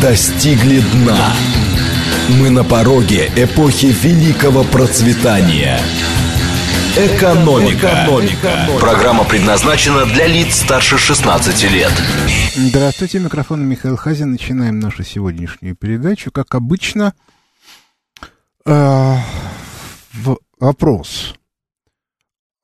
[0.00, 1.32] достигли дна.
[2.40, 5.78] Мы на пороге эпохи великого процветания.
[6.96, 8.04] Экономика.
[8.04, 8.78] Экономика.
[8.80, 11.92] Программа предназначена для лиц старше 16 лет.
[12.56, 14.32] Здравствуйте, микрофон Михаил Хазин.
[14.32, 16.30] Начинаем нашу сегодняшнюю передачу.
[16.30, 17.12] Как обычно,
[18.64, 19.16] э,
[20.60, 21.34] вопрос.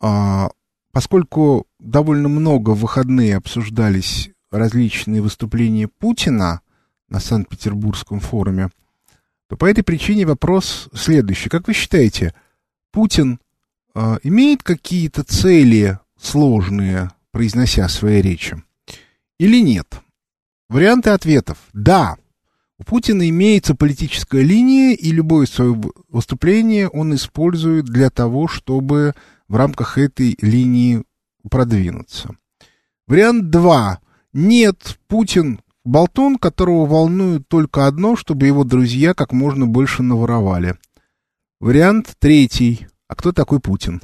[0.03, 0.49] Э,
[0.93, 6.61] поскольку довольно много в выходные обсуждались различные выступления Путина
[7.11, 8.71] на Санкт-Петербургском форуме,
[9.49, 11.49] то по этой причине вопрос следующий.
[11.49, 12.35] Как вы считаете,
[12.93, 13.41] Путин
[13.95, 18.63] э, имеет какие-то цели сложные, произнося свои речи,
[19.39, 20.01] или нет?
[20.69, 21.59] Варианты ответов.
[21.73, 22.17] Да,
[22.81, 29.15] у Путина имеется политическая линия, и любое свое выступление он использует для того, чтобы
[29.49, 31.03] в рамках этой линии
[31.51, 32.35] продвинуться.
[33.07, 34.01] Вариант 2.
[34.33, 40.77] Нет, Путин болтун, которого волнует только одно, чтобы его друзья как можно больше наворовали.
[41.61, 42.87] Вариант третий.
[43.09, 44.03] А кто такой Путин?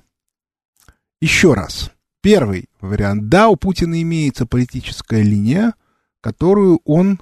[1.21, 1.91] Еще раз.
[2.23, 3.29] Первый вариант.
[3.29, 5.75] Да, у Путина имеется политическая линия,
[6.21, 7.21] которую он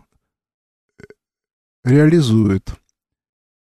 [0.98, 1.04] э,
[1.84, 2.74] реализует.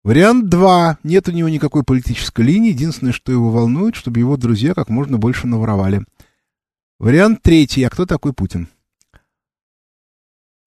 [0.04, 1.00] Вариант 2.
[1.04, 2.72] Нет у него никакой политической линии.
[2.72, 6.06] Единственное, что его волнует, чтобы его друзья как можно больше наворовали.
[7.00, 7.84] Вариант третий.
[7.84, 8.68] А кто такой Путин?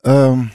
[0.06, 0.52] Эм...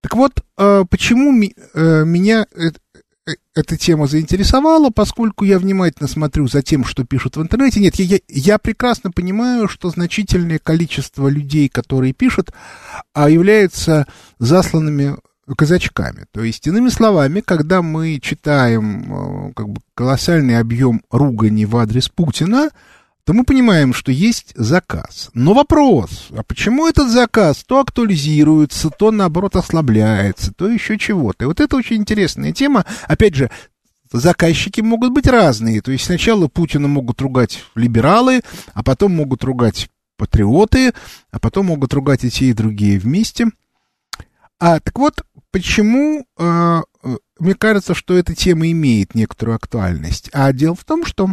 [0.00, 6.62] Так вот, э, почему э, меня э, эта тема заинтересовала, поскольку я внимательно смотрю за
[6.62, 7.80] тем, что пишут в интернете.
[7.80, 12.50] Нет, я, я, прекрасно понимаю, что значительное количество людей, которые пишут,
[13.14, 14.06] а являются
[14.38, 15.16] засланными
[15.56, 16.26] казачками.
[16.32, 22.70] То есть, иными словами, когда мы читаем как бы, колоссальный объем ругани в адрес Путина,
[23.24, 25.30] то мы понимаем, что есть заказ.
[25.32, 31.44] Но вопрос, а почему этот заказ то актуализируется, то, наоборот, ослабляется, то еще чего-то.
[31.44, 32.84] И вот это очень интересная тема.
[33.08, 33.50] Опять же,
[34.12, 35.80] заказчики могут быть разные.
[35.80, 38.42] То есть сначала Путина могут ругать либералы,
[38.74, 40.92] а потом могут ругать патриоты,
[41.30, 43.46] а потом могут ругать и те, и другие вместе.
[44.60, 46.82] А, так вот, почему э,
[47.38, 50.30] мне кажется, что эта тема имеет некоторую актуальность?
[50.32, 51.30] А дело в том, что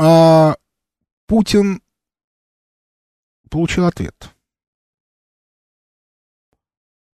[0.00, 0.54] э,
[1.26, 1.82] Путин
[3.50, 4.30] получил ответ.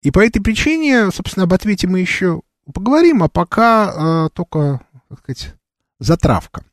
[0.03, 2.43] И по этой причине, собственно, об ответе мы еще
[2.73, 5.55] поговорим, а пока э, только, так сказать,
[6.01, 6.65] затравка.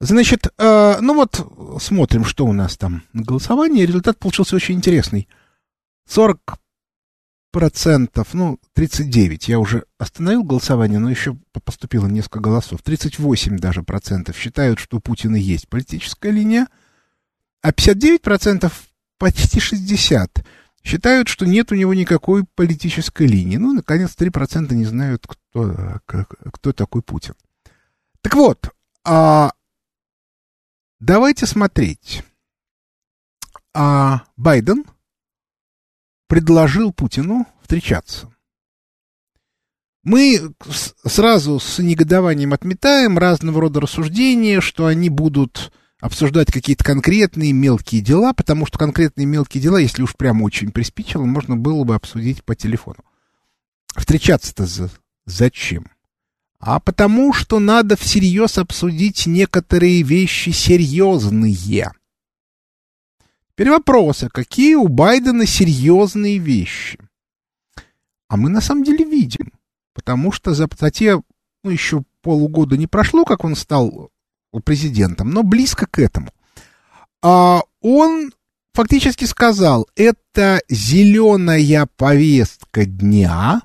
[0.00, 3.86] Значит, э, ну вот, смотрим, что у нас там на голосовании.
[3.86, 5.28] Результат получился очень интересный.
[6.06, 6.58] 40
[7.54, 14.36] процентов, ну, 39, я уже остановил голосование, но еще поступило несколько голосов, 38 даже процентов
[14.36, 16.66] считают, что у Путина есть политическая линия,
[17.62, 18.88] а 59 процентов,
[19.18, 20.44] почти 60,
[20.82, 23.56] считают, что нет у него никакой политической линии.
[23.56, 27.34] Ну, наконец, 3 процента не знают, кто, кто такой Путин.
[28.20, 28.68] Так вот,
[29.04, 29.52] а,
[30.98, 32.24] давайте смотреть.
[33.72, 34.84] А Байден
[36.26, 38.30] предложил Путину встречаться.
[40.02, 40.52] Мы
[41.04, 48.34] сразу с негодованием отметаем разного рода рассуждения, что они будут обсуждать какие-то конкретные мелкие дела,
[48.34, 52.54] потому что конкретные мелкие дела, если уж прямо очень приспичило, можно было бы обсудить по
[52.54, 52.98] телефону.
[53.96, 54.90] Встречаться-то за...
[55.24, 55.86] зачем?
[56.58, 61.92] А потому что надо всерьез обсудить некоторые вещи серьезные.
[63.54, 66.98] Теперь вопрос, а какие у Байдена серьезные вещи?
[68.28, 69.52] А мы на самом деле видим,
[69.94, 71.22] потому что за, те,
[71.62, 74.10] ну, еще полугода не прошло, как он стал
[74.64, 76.30] президентом, но близко к этому.
[77.22, 78.32] А он
[78.72, 83.62] фактически сказал, это зеленая повестка дня,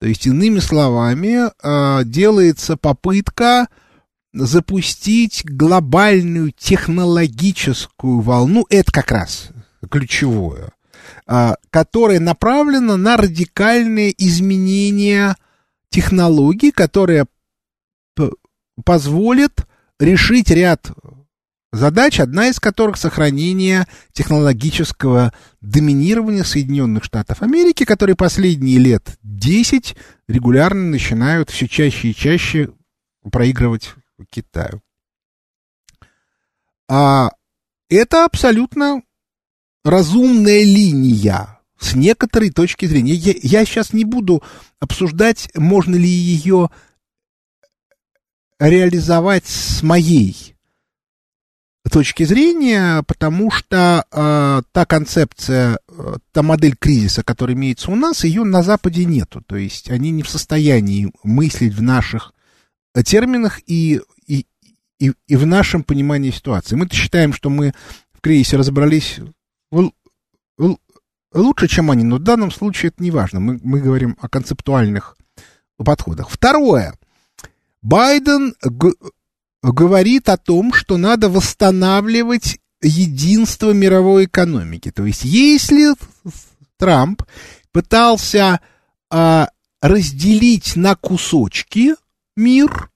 [0.00, 3.68] то есть, иными словами, а, делается попытка
[4.44, 9.50] запустить глобальную технологическую волну, это как раз
[9.90, 10.72] ключевое,
[11.26, 15.36] а, которая направлена на радикальные изменения
[15.90, 17.26] технологий, которые
[18.84, 19.66] позволят
[19.98, 20.90] решить ряд
[21.72, 29.96] задач, одна из которых сохранение технологического доминирования Соединенных Штатов Америки, которые последние лет 10
[30.28, 32.70] регулярно начинают все чаще и чаще
[33.30, 33.94] проигрывать
[34.30, 34.82] Китаю.
[36.88, 37.30] А
[37.88, 39.02] это абсолютно
[39.84, 43.14] разумная линия с некоторой точки зрения.
[43.14, 44.42] Я, я сейчас не буду
[44.80, 46.70] обсуждать, можно ли ее
[48.58, 50.56] реализовать с моей
[51.90, 58.24] точки зрения, потому что э, та концепция, э, та модель кризиса, которая имеется у нас,
[58.24, 59.42] ее на Западе нету.
[59.46, 62.32] То есть они не в состоянии мыслить в наших
[63.02, 64.46] терминах и, и,
[64.98, 66.76] и, и в нашем понимании ситуации.
[66.76, 67.72] Мы-то считаем, что мы
[68.12, 69.18] в кризисе разобрались
[71.32, 73.40] лучше, чем они, но в данном случае это не важно.
[73.40, 75.16] Мы, мы говорим о концептуальных
[75.76, 76.30] подходах.
[76.30, 76.94] Второе.
[77.82, 78.54] Байден
[79.62, 84.90] говорит о том, что надо восстанавливать единство мировой экономики.
[84.90, 85.94] То есть, если
[86.78, 87.22] Трамп
[87.72, 88.60] пытался
[89.10, 89.48] а,
[89.80, 91.94] разделить на кусочки
[92.36, 92.90] мир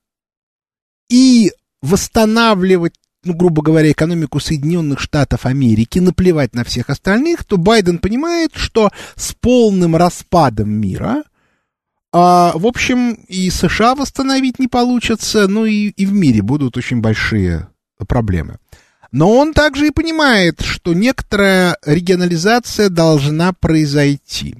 [1.08, 1.52] и
[1.82, 2.94] восстанавливать,
[3.24, 8.90] ну, грубо говоря, экономику Соединенных Штатов Америки, наплевать на всех остальных, то Байден понимает, что
[9.16, 11.24] с полным распадом мира
[12.12, 17.00] а, в общем, и США восстановить не получится, ну и, и в мире будут очень
[17.00, 17.68] большие
[18.08, 18.58] проблемы.
[19.12, 24.56] Но он также и понимает, что некоторая регионализация должна произойти.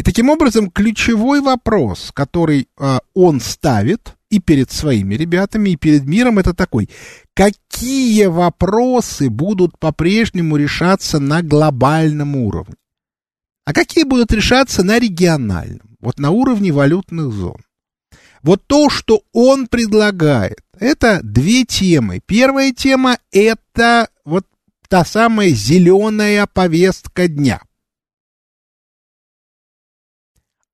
[0.00, 6.06] И таким образом ключевой вопрос, который а, он ставит и перед своими ребятами, и перед
[6.06, 6.88] миром, это такой.
[7.34, 12.76] Какие вопросы будут по-прежнему решаться на глобальном уровне?
[13.66, 15.90] А какие будут решаться на региональном?
[16.00, 17.56] вот на уровне валютных зон.
[18.42, 22.20] Вот то, что он предлагает, это две темы.
[22.24, 24.46] Первая тема– это вот
[24.88, 27.60] та самая зеленая повестка дня.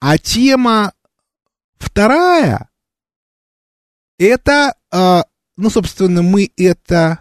[0.00, 0.92] А тема
[1.78, 2.68] вторая–
[4.18, 5.22] это, э,
[5.56, 7.20] ну, собственно, мы это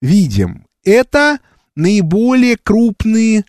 [0.00, 0.66] видим.
[0.84, 1.38] Это
[1.74, 3.44] наиболее крупные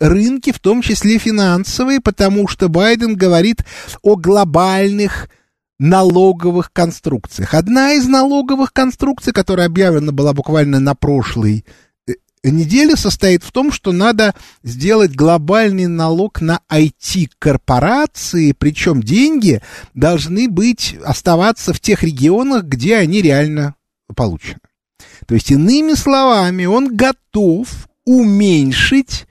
[0.00, 3.64] рынки, в том числе финансовые, потому что Байден говорит
[4.02, 5.28] о глобальных
[5.78, 7.54] налоговых конструкциях.
[7.54, 11.64] Одна из налоговых конструкций, которая объявлена была буквально на прошлой
[12.50, 19.62] неделе, состоит в том, что надо сделать глобальный налог на IT-корпорации, причем деньги
[19.94, 23.76] должны быть, оставаться в тех регионах, где они реально
[24.14, 24.60] получены.
[25.26, 27.68] То есть, иными словами, он готов
[28.04, 29.26] уменьшить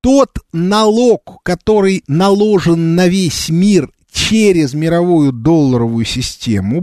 [0.00, 6.80] тот налог, который наложен на весь мир через мировую долларовую систему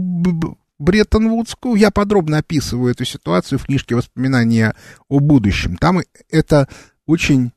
[0.78, 4.74] Бреттон-Вудскую, я подробно описываю эту ситуацию в книжке «Воспоминания
[5.08, 5.76] о будущем».
[5.76, 6.00] Там
[6.30, 6.68] это
[7.06, 7.52] очень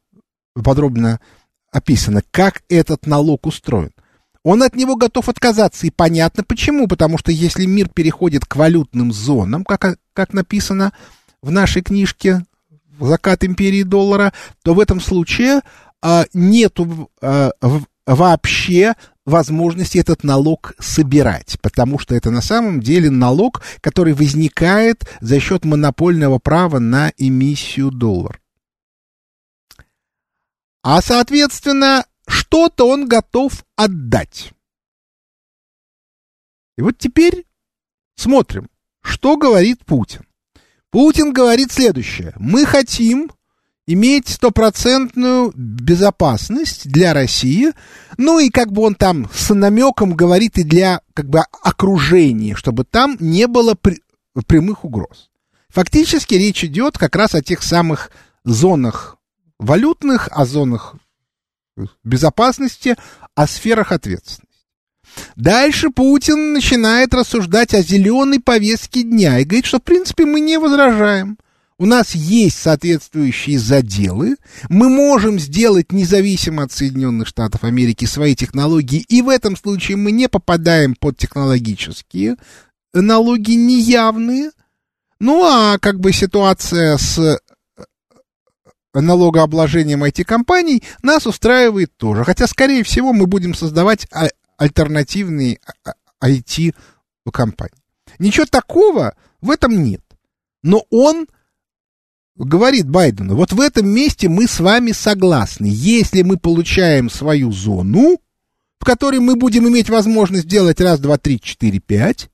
[0.54, 1.19] подробно
[1.71, 3.92] описано, как этот налог устроен.
[4.44, 9.12] Он от него готов отказаться, и понятно почему, потому что если мир переходит к валютным
[9.12, 10.94] зонам, как, как написано
[11.42, 12.45] в нашей книжке
[13.00, 14.33] закат империи доллара,
[14.63, 15.62] то в этом случае
[16.01, 17.51] а, нету а,
[18.06, 18.95] вообще
[19.30, 25.66] возможности этот налог собирать, потому что это на самом деле налог, который возникает за счет
[25.66, 28.40] монопольного права на эмиссию доллара.
[30.81, 34.54] А, соответственно, что-то он готов отдать.
[36.78, 37.46] И вот теперь
[38.16, 38.70] смотрим,
[39.02, 40.26] что говорит Путин.
[40.92, 42.34] Путин говорит следующее.
[42.38, 43.31] Мы хотим
[43.92, 47.72] иметь стопроцентную безопасность для России,
[48.18, 52.84] ну и как бы он там с намеком говорит и для как бы окружения, чтобы
[52.84, 54.04] там не было при,
[54.46, 55.32] прямых угроз.
[55.70, 58.12] Фактически речь идет как раз о тех самых
[58.44, 59.18] зонах
[59.58, 60.96] валютных, о зонах
[62.04, 62.96] безопасности,
[63.34, 64.46] о сферах ответственности.
[65.36, 70.60] Дальше Путин начинает рассуждать о зеленой повестке дня и говорит, что в принципе мы не
[70.60, 71.40] возражаем.
[71.80, 74.36] У нас есть соответствующие заделы,
[74.68, 80.12] мы можем сделать независимо от Соединенных Штатов Америки свои технологии, и в этом случае мы
[80.12, 82.36] не попадаем под технологические
[82.92, 84.52] налоги неявные.
[85.21, 87.38] Ну а как бы ситуация с э,
[88.94, 92.26] налогообложением IT-компаний нас устраивает тоже.
[92.26, 95.59] Хотя, скорее всего, мы будем создавать а, альтернативные
[96.21, 97.74] IT-компании.
[97.74, 100.02] А, Ничего такого в этом нет.
[100.62, 101.26] Но он
[102.46, 105.68] говорит Байдену, вот в этом месте мы с вами согласны.
[105.69, 108.18] Если мы получаем свою зону,
[108.80, 112.30] в которой мы будем иметь возможность делать раз, два, три, четыре, пять,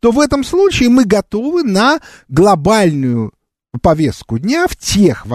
[0.00, 3.32] то в этом случае мы готовы на глобальную
[3.80, 5.26] повестку дня в тех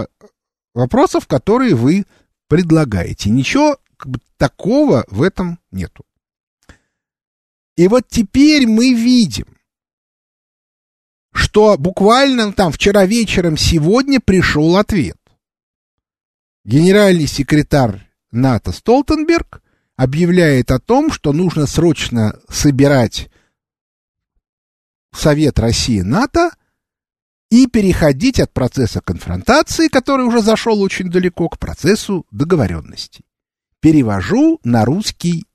[0.74, 2.06] вопросах, которые вы
[2.48, 3.30] предлагаете.
[3.30, 6.06] Ничего как бы, такого в этом нету.
[7.76, 9.46] И вот теперь мы видим,
[11.34, 15.18] что буквально там вчера вечером, сегодня пришел ответ.
[16.66, 19.62] Генеральный секретарь НАТО Столтенберг
[19.96, 23.30] объявляет о том, что нужно срочно собирать
[25.14, 26.52] Совет России НАТО
[27.50, 33.26] и переходить от процесса конфронтации, который уже зашел очень далеко, к процессу договоренностей.
[33.80, 35.46] Перевожу на русский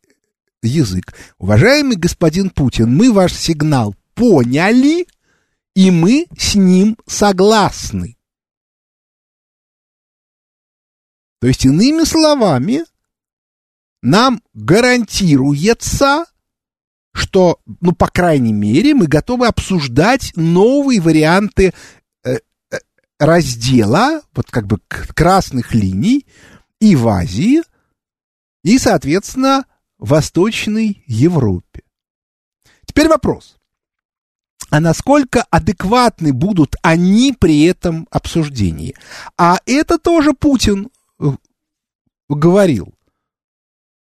[0.63, 1.15] язык.
[1.39, 5.07] Уважаемый господин Путин, мы ваш сигнал поняли,
[5.75, 8.17] и мы с ним согласны.
[11.41, 12.85] То есть, иными словами,
[14.03, 16.25] нам гарантируется,
[17.13, 21.75] что, ну, по крайней мере, мы готовы обсуждать новые варианты
[22.25, 22.39] э,
[22.71, 22.79] э,
[23.19, 26.27] раздела, вот как бы красных линий
[26.81, 27.63] и в Азии,
[28.63, 29.67] и, соответственно,
[29.99, 31.83] в Восточной Европе.
[32.87, 33.59] Теперь вопрос.
[34.75, 38.97] А насколько адекватны будут они при этом обсуждении?
[39.39, 40.89] А это тоже Путин
[41.21, 41.27] э,
[42.29, 42.93] говорил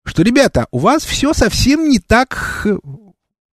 [0.06, 2.68] что, ребята, у вас все совсем не так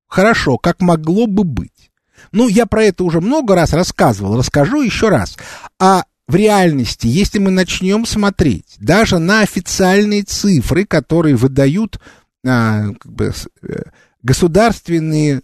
[0.06, 1.92] хорошо, как могло бы быть.
[2.34, 5.38] Ну, я про это уже много раз рассказывал, расскажу еще раз.
[5.80, 12.02] А в реальности, если мы начнем смотреть даже на официальные цифры, которые выдают
[12.46, 13.84] а, как бы, э,
[14.24, 15.42] государственные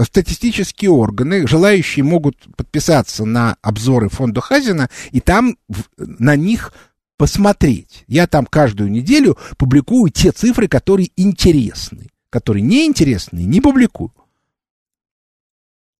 [0.00, 5.56] статистические органы, желающие могут подписаться на обзоры фонда Хазина, и там
[5.96, 6.72] на них
[7.16, 8.04] посмотреть.
[8.06, 12.08] Я там каждую неделю публикую те цифры, которые интересны.
[12.30, 14.12] Которые неинтересны, не публикую.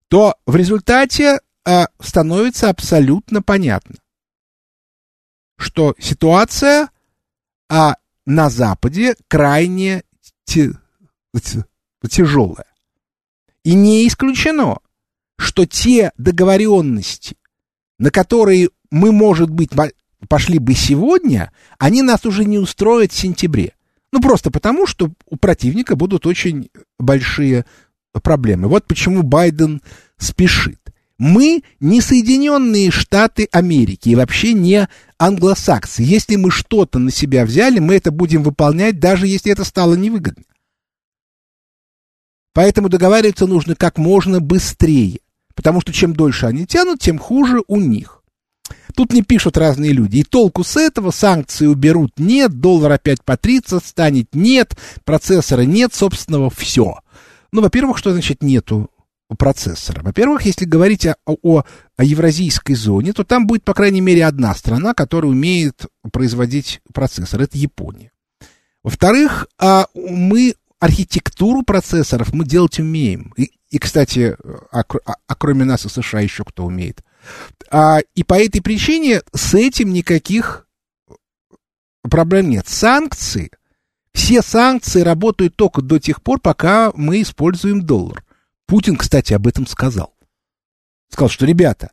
[0.09, 3.97] То в результате э, становится абсолютно понятно,
[5.57, 6.91] что ситуация
[7.69, 10.03] а, на Западе крайне
[12.09, 12.74] тяжелая.
[13.65, 14.79] И не исключено,
[15.39, 17.37] что те договоренности,
[17.99, 19.71] на которые мы, может быть,
[20.29, 23.73] пошли бы сегодня, они нас уже не устроят в сентябре.
[24.13, 27.65] Ну, просто потому, что у противника будут очень большие
[28.23, 28.69] проблемы.
[28.69, 29.83] Вот почему Байден
[30.19, 30.79] спешит.
[31.19, 36.03] Мы не Соединенные Штаты Америки и вообще не англосаксы.
[36.03, 40.45] Если мы что-то на себя взяли, мы это будем выполнять, даже если это стало невыгодно.
[42.55, 45.19] Поэтому договариваться нужно как можно быстрее,
[45.55, 48.23] потому что чем дольше они тянут, тем хуже у них.
[48.95, 50.19] Тут не пишут разные люди.
[50.19, 55.93] И толку с этого, санкции уберут, нет, доллар опять по 30 станет, нет, процессора нет,
[55.93, 57.01] собственного, все.
[57.53, 58.89] Ну, во-первых, что значит нету
[59.37, 60.03] процессора?
[60.03, 61.65] Во-первых, если говорить о, о,
[61.97, 67.43] о евразийской зоне, то там будет, по крайней мере, одна страна, которая умеет производить процессор.
[67.43, 68.13] Это Япония.
[68.85, 73.33] Во-вторых, а мы архитектуру процессоров мы делать умеем.
[73.37, 74.37] И, и кстати,
[74.71, 77.03] а, а, а кроме нас и США еще кто умеет?
[77.71, 80.67] А, и по этой причине с этим никаких
[82.03, 82.69] проблем нет.
[82.69, 83.51] Санкции,
[84.13, 88.23] все санкции работают только до тех пор, пока мы используем доллар.
[88.67, 90.15] Путин, кстати, об этом сказал.
[91.11, 91.93] Сказал, что, ребята,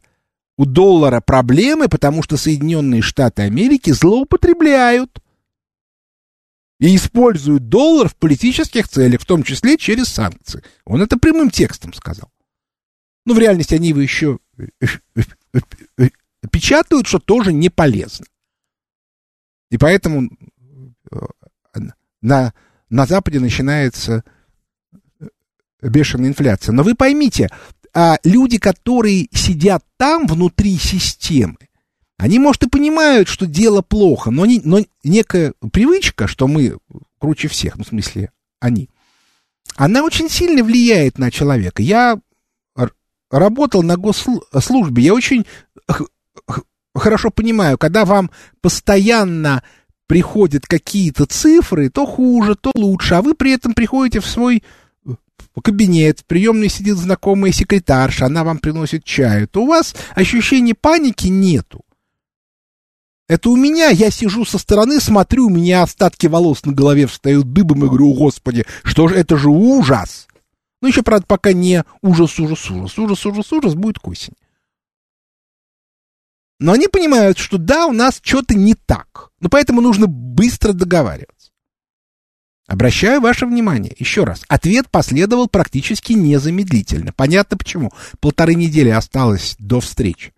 [0.58, 5.22] у доллара проблемы, потому что Соединенные Штаты Америки злоупотребляют
[6.82, 10.64] и используют доллар в политических целях, в том числе через санкции.
[10.84, 12.32] Он это прямым текстом сказал.
[13.24, 14.40] Но в реальности они его еще
[16.52, 18.26] печатают, что тоже не полезно.
[19.70, 20.28] И поэтому
[21.12, 21.18] э,
[22.22, 22.52] на,
[22.90, 24.24] на Западе начинается
[25.84, 26.74] бешеная инфляция.
[26.74, 27.50] Но вы поймите,
[27.94, 31.58] а люди, которые сидят там внутри системы,
[32.22, 36.78] они, может, и понимают, что дело плохо, но, не, но некая привычка, что мы
[37.18, 38.92] круче всех, ну, в смысле, они,
[39.76, 41.82] она очень сильно влияет на человека.
[41.82, 42.20] Я
[43.32, 45.48] работал на госслужбе, я очень
[46.94, 48.30] хорошо понимаю, когда вам
[48.62, 49.64] постоянно
[50.06, 54.62] приходят какие-то цифры, то хуже, то лучше, а вы при этом приходите в свой
[55.64, 61.26] кабинет, в приемной сидит знакомая секретарша, она вам приносит чаю, то у вас ощущения паники
[61.26, 61.84] нету.
[63.32, 67.54] Это у меня, я сижу со стороны, смотрю, у меня остатки волос на голове встают
[67.54, 70.28] дыбом и говорю, господи, что же, это же ужас.
[70.82, 73.00] Ну, еще, правда, пока не ужас, ужас, ужас.
[73.00, 74.36] Ужас, ужас, ужас будет к осени.
[76.60, 79.30] Но они понимают, что да, у нас что-то не так.
[79.40, 81.52] Но поэтому нужно быстро договариваться.
[82.68, 87.14] Обращаю ваше внимание, еще раз, ответ последовал практически незамедлительно.
[87.14, 87.94] Понятно почему.
[88.20, 90.34] Полторы недели осталось до встречи.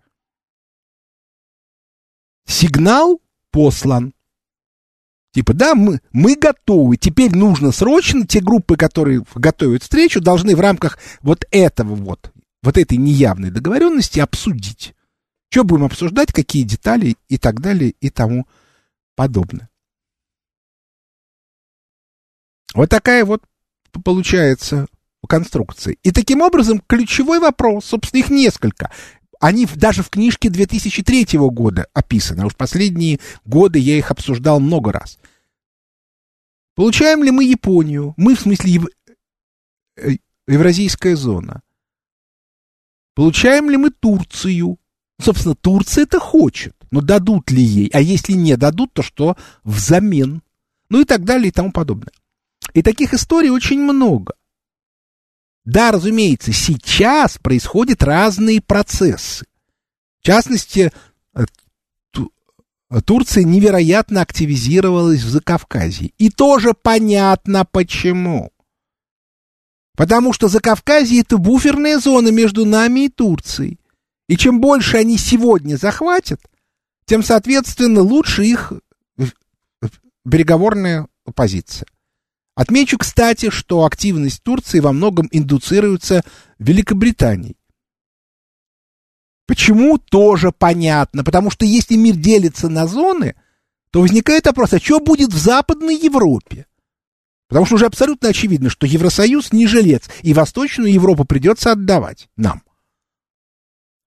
[2.46, 3.20] Сигнал
[3.50, 4.14] послан.
[5.32, 10.60] Типа, да, мы, мы готовы, теперь нужно срочно, те группы, которые готовят встречу, должны в
[10.60, 12.32] рамках вот этого вот,
[12.62, 14.94] вот этой неявной договоренности обсудить.
[15.50, 18.46] Что будем обсуждать, какие детали и так далее и тому
[19.16, 19.68] подобное.
[22.74, 23.42] Вот такая вот
[24.04, 24.86] получается
[25.28, 25.98] конструкции.
[26.02, 28.90] И таким образом ключевой вопрос, собственно, их несколько.
[29.44, 32.40] Они даже в книжке 2003 года описаны.
[32.40, 35.18] А уж последние годы я их обсуждал много раз.
[36.74, 38.14] Получаем ли мы Японию?
[38.16, 38.86] Мы, в смысле, ев...
[39.98, 40.12] Э,
[40.48, 41.60] Евразийская зона.
[43.14, 44.78] Получаем ли мы Турцию?
[45.20, 46.74] Собственно, Турция это хочет.
[46.90, 47.90] Но дадут ли ей?
[47.92, 50.40] А если не дадут, то что взамен?
[50.88, 52.14] Ну и так далее и тому подобное.
[52.72, 54.36] И таких историй очень много.
[55.64, 59.46] Да, разумеется, сейчас происходят разные процессы.
[60.20, 60.92] В частности,
[61.34, 61.44] э,
[63.04, 66.12] Турция невероятно активизировалась в Закавказье.
[66.18, 68.52] И тоже понятно почему.
[69.96, 73.78] Потому что Закавказье— это буферная зона между нами и Турцией.
[74.28, 76.40] И чем больше они сегодня захватят,
[77.06, 78.72] тем, соответственно, лучше их
[80.28, 81.86] переговорная позиция.
[82.54, 86.22] Отмечу, кстати, что активность Турции во многом индуцируется
[86.58, 87.56] Великобританией.
[89.46, 91.24] Почему, тоже понятно.
[91.24, 93.34] Потому что если мир делится на зоны,
[93.90, 96.66] то возникает вопрос, а что будет в Западной Европе?
[97.48, 102.62] Потому что уже абсолютно очевидно, что Евросоюз не жилец, и Восточную Европу придется отдавать нам.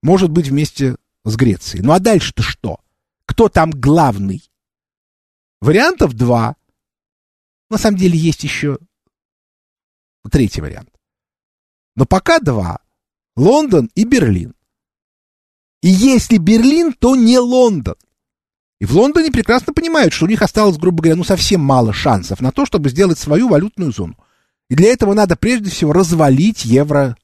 [0.02, 1.84] Может быть, вместе с Грецией.
[1.84, 2.80] Ну а дальше-то что?
[3.26, 4.42] Кто там главный?
[5.60, 6.56] Вариантов два.
[7.70, 8.78] На самом деле есть еще
[10.30, 10.90] третий вариант.
[11.96, 12.80] Но пока два.
[13.36, 14.54] Лондон и Берлин.
[15.82, 17.96] И если Берлин, то не Лондон.
[18.80, 22.40] И в Лондоне прекрасно понимают, что у них осталось, грубо говоря, ну совсем мало шансов
[22.40, 24.16] на то, чтобы сделать свою валютную зону.
[24.68, 27.16] И для этого надо прежде всего развалить Евросоюз.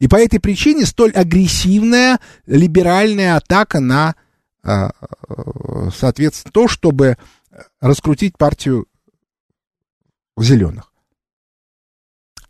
[0.00, 4.16] И по этой причине столь агрессивная либеральная атака на
[4.64, 7.16] соответственно, то, чтобы
[7.80, 8.86] раскрутить партию
[10.38, 10.92] зеленых.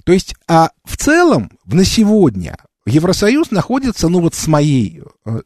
[0.04, 5.40] То есть, а в целом, на сегодня Евросоюз находится, ну вот с моей э,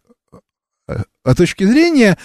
[0.88, 2.16] э, точки зрения,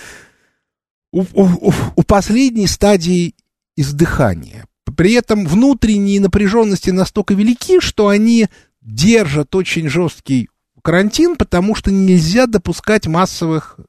[1.12, 3.36] у, у, у последней стадии
[3.75, 4.65] издыхания.
[4.95, 8.47] При этом внутренние напряженности настолько велики, что они
[8.82, 10.49] держат очень жесткий
[10.82, 13.80] карантин, потому что нельзя допускать массовых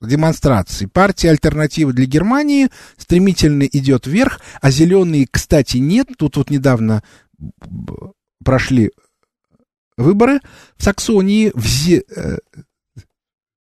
[0.00, 0.86] демонстраций.
[0.86, 6.08] Партия «Альтернатива для Германии» стремительно идет вверх, а зеленые, кстати, нет.
[6.16, 7.02] Тут вот недавно
[8.44, 8.90] прошли
[9.96, 10.40] выборы
[10.76, 12.38] в Саксонии, в зе, э,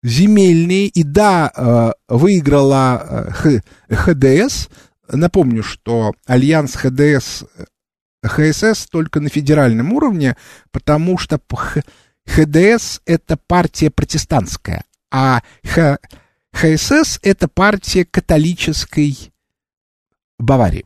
[0.04, 3.60] земельные, и да, э, выиграла э,
[3.94, 4.68] ХДС.
[5.12, 7.44] Напомню, что альянс ХДС,
[8.24, 10.38] ХСС только на федеральном уровне,
[10.72, 11.40] потому что
[12.26, 15.98] ХДС это партия протестантская, а Х,
[16.58, 19.32] ХСС— это партия католической
[20.40, 20.86] Баварии.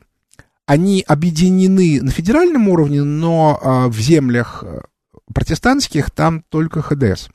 [0.66, 4.80] Они объединены на федеральном уровне, но а, в землях э,
[5.32, 7.28] протестантских там только ХДС.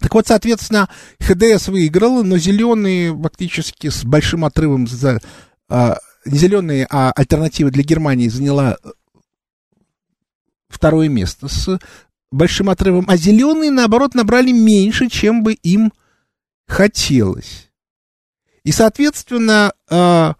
[0.00, 0.88] Так вот, соответственно,
[1.20, 5.20] ХДС выиграл, но зеленые фактически с большим отрывом за...
[5.68, 8.88] А, не зеленые, а альтернатива для Германии заняла э,
[10.68, 11.78] второе место с
[12.30, 15.92] большим отрывом, а зеленые, наоборот, набрали меньше, чем бы им
[16.66, 17.70] хотелось.
[18.64, 20.34] И, соответственно, э,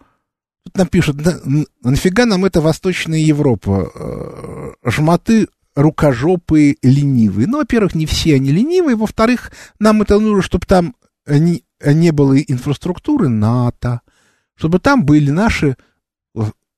[0.63, 0.89] тут нам
[1.23, 3.91] на, нафига нам это Восточная Европа?
[3.93, 7.47] Э, жмоты рукожопые, ленивые.
[7.47, 8.95] Ну, во-первых, не все они ленивые.
[8.95, 10.95] Во-вторых, нам это нужно, чтобы там
[11.27, 14.01] не, не было инфраструктуры НАТО,
[14.55, 15.77] чтобы там были наши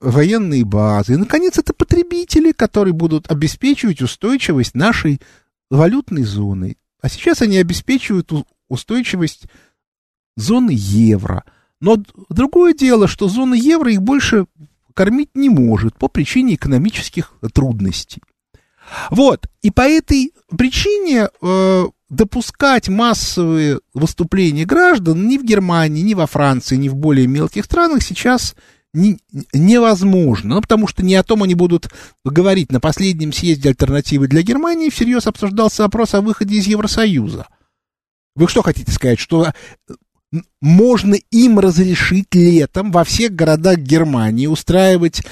[0.02, 1.14] военные базы.
[1.14, 5.22] И, наконец, это потребители, которые будут обеспечивать устойчивость нашей
[5.70, 6.78] валютной зоны.
[7.02, 8.32] А сейчас они обеспечивают
[8.70, 9.44] устойчивость
[10.38, 11.44] зоны евро.
[11.82, 11.98] Но
[12.30, 14.46] другое дело, что зона евро их больше
[14.94, 18.22] кормить не может по причине экономических трудностей.
[19.12, 26.26] Вот, и по этой причине э, допускать массовые выступления граждан ни в Германии, ни во
[26.26, 28.56] Франции, ни в более мелких странах сейчас
[28.94, 29.20] не,
[29.54, 31.90] невозможно, ну, потому что не о том они будут
[32.26, 32.72] говорить.
[32.72, 37.48] На последнем съезде альтернативы для Германии всерьез обсуждался вопрос о выходе из Евросоюза.
[38.36, 39.94] Вы что хотите сказать, что э,
[40.62, 45.24] можно им разрешить летом во всех городах Германии устраивать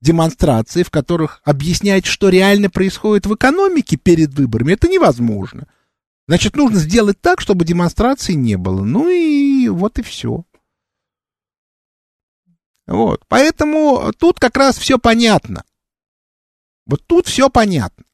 [0.00, 5.68] демонстрации, в которых объяснять, что реально происходит в экономике перед выборами, это невозможно.
[6.26, 8.84] Значит, нужно сделать так, чтобы демонстраций не было.
[8.84, 10.44] Ну и вот и все.
[12.86, 13.24] Вот.
[13.28, 15.64] Поэтому тут как раз все понятно.
[16.86, 18.04] Вот тут все понятно.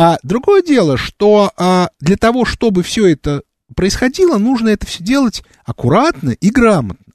[0.00, 3.42] А другое дело, что а, для того, чтобы все это
[3.74, 7.14] происходило, нужно это все делать аккуратно и грамотно.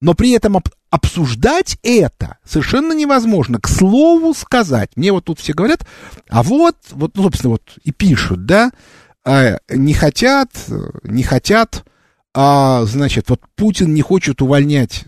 [0.00, 3.60] Но при этом об, обсуждать это совершенно невозможно.
[3.60, 4.92] К слову сказать.
[4.96, 5.86] Мне вот тут все говорят,
[6.30, 8.70] а вот, вот, ну, собственно, вот и пишут, да,
[9.22, 10.48] а, не хотят,
[11.02, 11.84] не хотят,
[12.32, 15.04] а, значит, вот Путин не хочет увольнять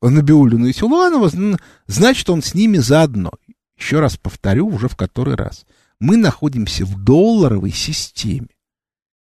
[0.00, 1.30] Набиулину и Силуанова,
[1.86, 3.32] значит, он с ними заодно.
[3.80, 5.64] Еще раз повторю, уже в который раз.
[5.98, 8.48] Мы находимся в долларовой системе.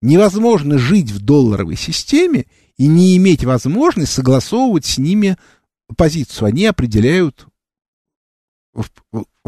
[0.01, 5.37] Невозможно жить в долларовой системе и не иметь возможность согласовывать с ними
[5.95, 6.49] позицию.
[6.49, 7.47] Они определяют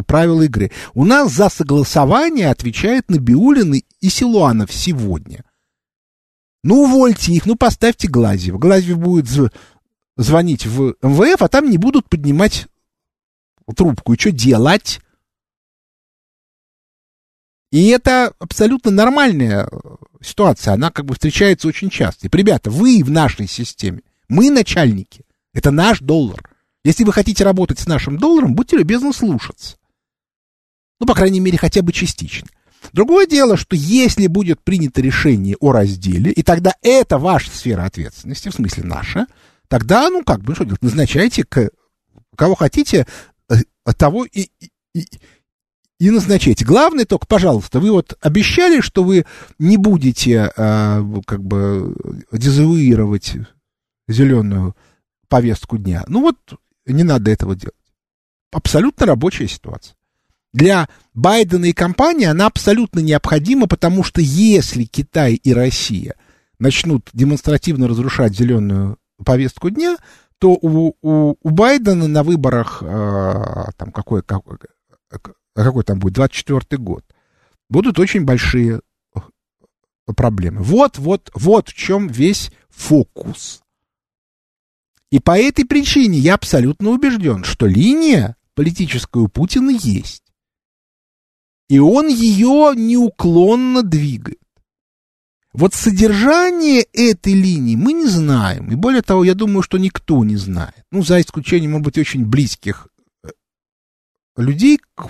[0.07, 0.71] правила игры.
[0.93, 5.43] У нас за согласование отвечает Набиулин и Силуанов сегодня.
[6.63, 8.57] Ну, увольте их, ну, поставьте Глазьева.
[8.57, 9.27] Глазьев будет
[10.15, 12.67] звонить в МВФ, а там не будут поднимать
[13.75, 14.13] трубку.
[14.13, 14.99] И что делать?
[17.71, 19.67] И это абсолютно нормальная
[20.21, 20.75] ситуация.
[20.75, 22.27] Она как бы встречается очень часто.
[22.27, 24.01] И, ребята, вы в нашей системе.
[24.29, 25.25] Мы начальники.
[25.53, 26.41] Это наш доллар.
[26.83, 29.77] Если вы хотите работать с нашим долларом, будьте любезны слушаться.
[30.99, 32.47] Ну, по крайней мере, хотя бы частично.
[32.91, 38.49] Другое дело, что если будет принято решение о разделе, и тогда это ваша сфера ответственности,
[38.49, 39.27] в смысле наша,
[39.67, 41.69] тогда, ну, как бы, что делать, назначайте к,
[42.35, 43.05] кого хотите, э,
[43.97, 44.49] того и,
[44.93, 45.07] и,
[45.99, 46.65] и назначайте.
[46.65, 49.25] Главное только, пожалуйста, вы вот обещали, что вы
[49.59, 51.95] не будете, э, как бы,
[52.31, 53.35] дезавуировать
[54.07, 54.75] зеленую
[55.27, 56.03] повестку дня.
[56.07, 56.37] Ну вот,
[56.85, 57.75] не надо этого делать.
[58.51, 59.95] Абсолютно рабочая ситуация.
[60.53, 66.15] Для Байдена и компании она абсолютно необходима, потому что если Китай и Россия
[66.59, 69.97] начнут демонстративно разрушать зеленую повестку дня,
[70.43, 74.57] то у, у, у Байдена на выборах, э, там какой, какой,
[75.55, 77.05] какой там будет, 24 год,
[77.69, 78.81] будут очень большие
[80.17, 80.61] проблемы.
[80.61, 83.61] Вот, вот, вот в чем весь фокус.
[85.11, 90.25] И по этой причине я абсолютно убежден, что линия политическая у Путина есть.
[91.69, 94.42] И он ее неуклонно двигает.
[95.53, 98.71] Вот содержание этой линии мы не знаем.
[98.71, 100.83] И более того, я думаю, что никто не знает.
[100.91, 102.87] Ну, за исключением, может быть, очень близких
[103.23, 103.29] э,
[104.35, 105.09] людей к,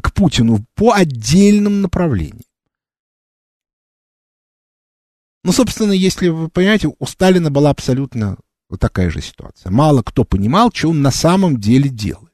[0.00, 2.44] к Путину по отдельным направлениям.
[5.42, 8.36] Ну, собственно, если вы понимаете, у Сталина была абсолютно
[8.68, 9.72] вот такая же ситуация.
[9.72, 12.32] Мало кто понимал, что он на самом деле делает.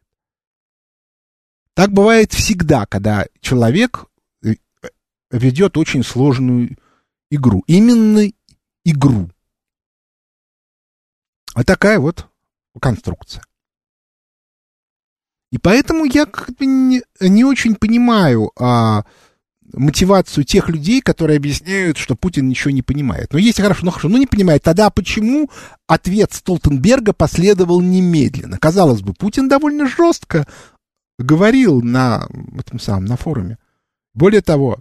[1.74, 4.06] Так бывает всегда, когда человек
[4.42, 4.56] э,
[5.30, 6.76] ведет очень сложную
[7.30, 7.62] игру.
[7.66, 8.30] Именно
[8.84, 9.30] игру.
[11.54, 12.26] Вот такая вот
[12.80, 13.42] конструкция.
[15.50, 19.04] И поэтому я как бы не, не очень понимаю, а,
[19.72, 23.32] мотивацию тех людей, которые объясняют, что Путин ничего не понимает.
[23.32, 25.50] Но если хорошо, ну хорошо, ну не понимает, тогда почему
[25.86, 28.58] ответ Столтенберга последовал немедленно?
[28.58, 30.46] Казалось бы, Путин довольно жестко
[31.18, 33.58] говорил на этом самом, на форуме.
[34.14, 34.78] Более того,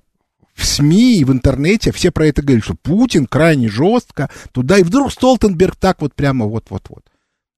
[0.58, 4.84] в СМИ и в интернете все про это говорят, что Путин крайне жестко туда, и
[4.84, 7.06] вдруг Столтенберг так вот прямо вот-вот-вот.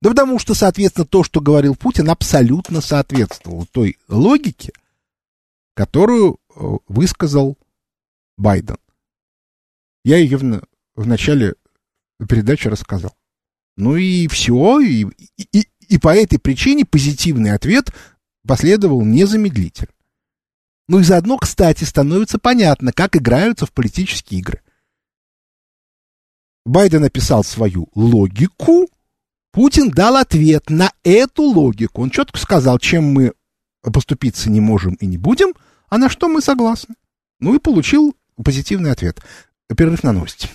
[0.02, 4.74] Да потому что, соответственно, то, что говорил Путин, абсолютно соответствовало той логике,
[5.76, 7.58] которую э, высказал
[8.38, 8.78] Байден.
[10.04, 10.62] Я ее в,
[10.96, 11.56] в начале
[12.28, 13.16] передачи рассказал.
[13.78, 15.06] Ну и все, и,
[15.38, 17.94] и, и по этой причине позитивный ответ
[18.46, 19.94] последовал незамедлительно.
[20.90, 24.62] Ну и заодно, кстати, становится понятно, как играются в политические игры.
[26.66, 28.90] Байден написал свою логику,
[29.54, 32.02] Путин дал ответ на эту логику.
[32.02, 33.32] Он четко сказал, чем мы
[33.82, 35.54] поступиться не можем и не будем–
[35.90, 36.96] а на что мы согласны.
[37.40, 39.20] Ну и получил позитивный ответ.
[39.76, 40.50] Перерыв на новости.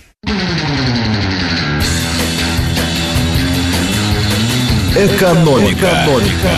[4.95, 5.91] Экономика.
[5.91, 6.51] Экономика.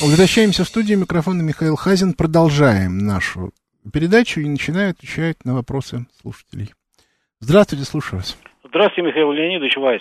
[0.00, 0.98] Возвращаемся в студию.
[0.98, 2.14] Микрофон Михаил Хазин.
[2.14, 3.52] Продолжаем нашу
[3.92, 6.72] передачу и начинаю отвечать на вопросы слушателей.
[7.40, 8.38] Здравствуйте, слушаю вас.
[8.66, 10.00] Здравствуйте, Михаил Леонидович Вайс.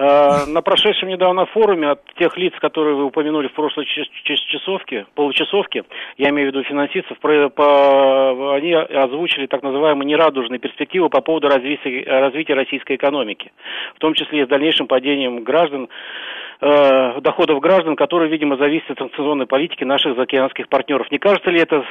[0.00, 5.84] Э, на прошедшем недавно форуме от тех лиц, которые вы упомянули в прошлой часовке, получасовке,
[6.16, 12.54] я имею в виду финансистов, они озвучили так называемые нерадужные перспективы по поводу развития, развития
[12.54, 13.52] российской экономики,
[13.94, 15.90] в том числе и с дальнейшим падением граждан
[16.62, 21.10] э, доходов граждан, которые, видимо, зависят от санкционной политики наших заокеанских партнеров.
[21.10, 21.84] Не кажется ли это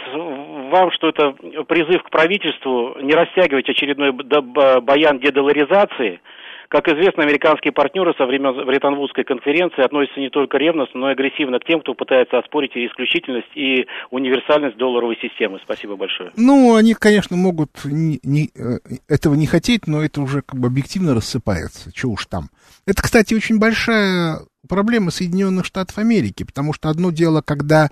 [0.72, 1.36] вам, что это
[1.68, 6.22] призыв к правительству не растягивать очередной баян дедоларизации,
[6.70, 11.60] Как известно, американские партнеры со времен Бреттон-Вудской конференции относятся не только ревностно, но и агрессивно
[11.60, 15.60] к тем, кто пытается оспорить и исключительность и универсальность долларовой системы.
[15.64, 16.32] Спасибо большое.
[16.38, 18.78] Ну, они, конечно, могут не, не, э,
[19.08, 21.92] этого не хотеть, но это уже как бы объективно рассыпается.
[21.92, 22.50] Чего уж там.
[22.86, 27.90] Это, кстати, очень большая проблема Соединенных Штатов Америки, потому что одно дело, когда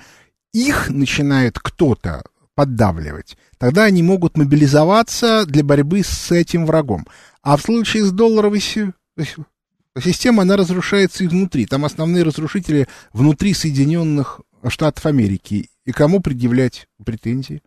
[0.54, 2.22] их начинает кто-то
[2.58, 7.06] поддавливать, тогда они могут мобилизоваться для борьбы с этим врагом.
[7.43, 11.67] А в случае с долларовой системой она разрушается изнутри.
[11.67, 15.70] Там основные разрушители внутри Соединенных Штатов Америки.
[15.86, 17.62] И кому предъявлять претензии?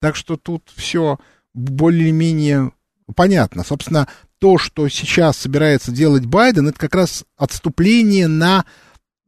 [0.00, 1.20] Так что тут все
[1.54, 2.72] более-менее
[3.14, 3.62] понятно.
[3.62, 4.08] Собственно,
[4.40, 8.64] то, что сейчас собирается делать Байден, это как раз отступление на,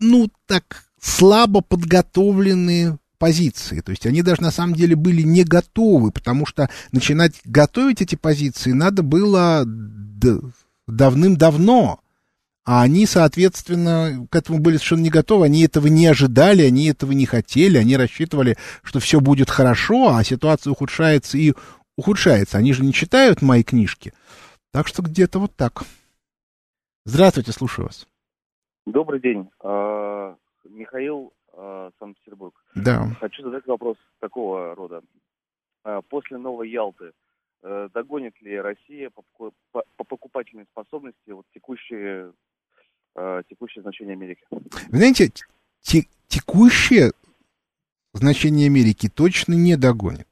[0.00, 3.81] ну, так слабо подготовленные позиции.
[3.81, 8.17] То есть они даже на самом деле были не готовы, потому что начинать готовить эти
[8.17, 9.65] позиции надо было
[10.87, 12.01] давным-давно.
[12.67, 17.13] А они, соответственно, к этому были совершенно не готовы, они этого не ожидали, они этого
[17.13, 21.55] не хотели, они рассчитывали, что все будет хорошо, а ситуация ухудшается и
[21.97, 22.59] ухудшается.
[22.59, 24.13] Они же не читают мои книжки.
[24.71, 25.85] Так что где-то вот так.
[27.07, 28.07] Здравствуйте, слушаю вас.
[28.85, 29.49] Добрый день.
[29.63, 30.37] А,
[30.69, 31.33] Михаил
[31.99, 32.55] Санкт-Петербург.
[32.75, 33.09] Да.
[33.21, 35.03] Хочу задать вопрос такого рода.
[35.85, 37.12] Э, после новой Ялты
[37.62, 39.23] э, догонит ли Россия по,
[39.73, 42.33] по, по покупательной способности вот текущие,
[43.17, 44.43] э, текущее значение Америки?
[44.51, 45.31] Вы знаете,
[45.81, 47.12] те, текущее
[48.12, 50.29] значение Америки точно не догонит.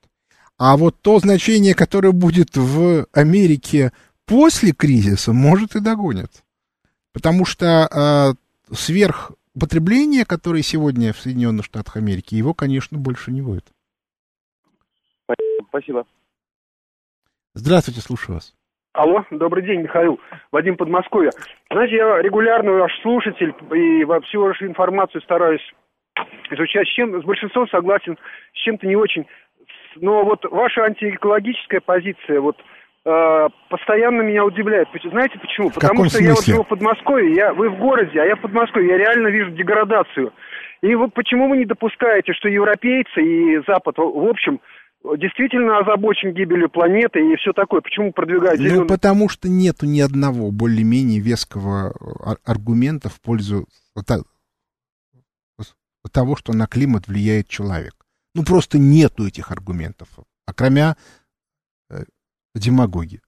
[0.59, 3.93] А вот то значение, которое будет в Америке
[4.27, 6.45] после кризиса, может и догонит.
[7.13, 13.43] Потому что э, сверх потребление, которое сегодня в Соединенных Штатах Америки, его, конечно, больше не
[13.43, 13.65] будет.
[15.69, 16.07] Спасибо.
[17.55, 18.55] Здравствуйте, слушаю вас.
[18.93, 20.21] Алло, добрый день, Михаил.
[20.51, 21.31] Вадим Подмосковье.
[21.71, 25.63] Знаете, я регулярный ваш слушатель и во всю вашу информацию стараюсь
[26.51, 26.87] изучать.
[26.87, 28.19] С, чем, с большинством согласен,
[28.53, 29.27] с чем-то не очень.
[29.97, 32.57] Но вот ваша антиэкологическая позиция, вот
[33.05, 34.89] постоянно меня удивляет.
[35.11, 35.71] Знаете почему?
[35.71, 36.27] В Потому что смысле?
[36.27, 39.29] я вот живу в Подмосковье, я, вы в городе, а я в Подмосковье, я реально
[39.29, 40.33] вижу деградацию.
[40.83, 44.61] И вот почему вы не допускаете, что европейцы и Запад, в общем,
[45.17, 47.81] действительно озабочен гибелью планеты и все такое?
[47.81, 48.81] Почему продвигают зеленый...
[48.81, 53.67] Ну, потому что нету ни одного более-менее веского э, аргумента в пользу
[56.11, 57.95] того, что на климат влияет человек.
[58.35, 60.09] Ну, просто нету этих аргументов.
[60.47, 60.97] А кроме
[61.91, 62.05] э,
[62.55, 63.23] демагоги.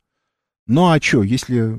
[0.67, 1.79] Ну а что, если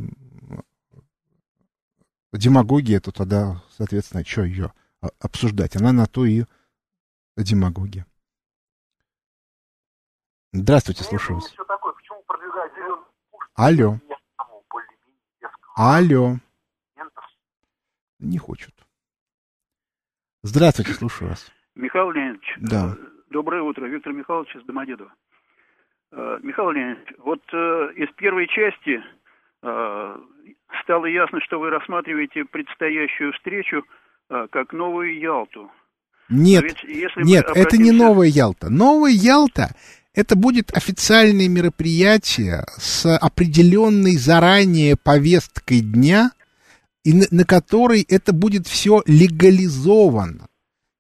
[2.34, 4.74] демагогия, то тогда, соответственно, что ее
[5.20, 5.76] обсуждать?
[5.76, 6.46] Она на то и
[7.38, 8.06] демагогия.
[10.54, 11.54] Здравствуйте, слушаю вас.
[13.56, 14.00] Алло.
[15.76, 16.38] Алло.
[18.20, 18.74] Не хочет.
[20.44, 21.52] Здравствуйте, слушаю вас.
[21.76, 22.56] Михаил Леонидович.
[22.60, 22.96] Да.
[23.30, 23.86] Доброе утро.
[23.88, 25.14] Виктор Михайлович из Домодедова.
[26.12, 29.02] Э, Михаил Леонидович, вот э, из первой части
[29.64, 30.18] э,
[30.84, 33.84] стало ясно, что вы рассматриваете предстоящую встречу
[34.28, 35.72] как новую Ялту.
[36.30, 37.68] Нет, если нет, обратимся...
[37.68, 38.72] это не новая Ялта.
[38.72, 39.76] Новая Ялта
[40.16, 46.32] это будет официальное мероприятие с определенной заранее повесткой дня,
[47.04, 50.48] и на, на которой это будет все легализовано.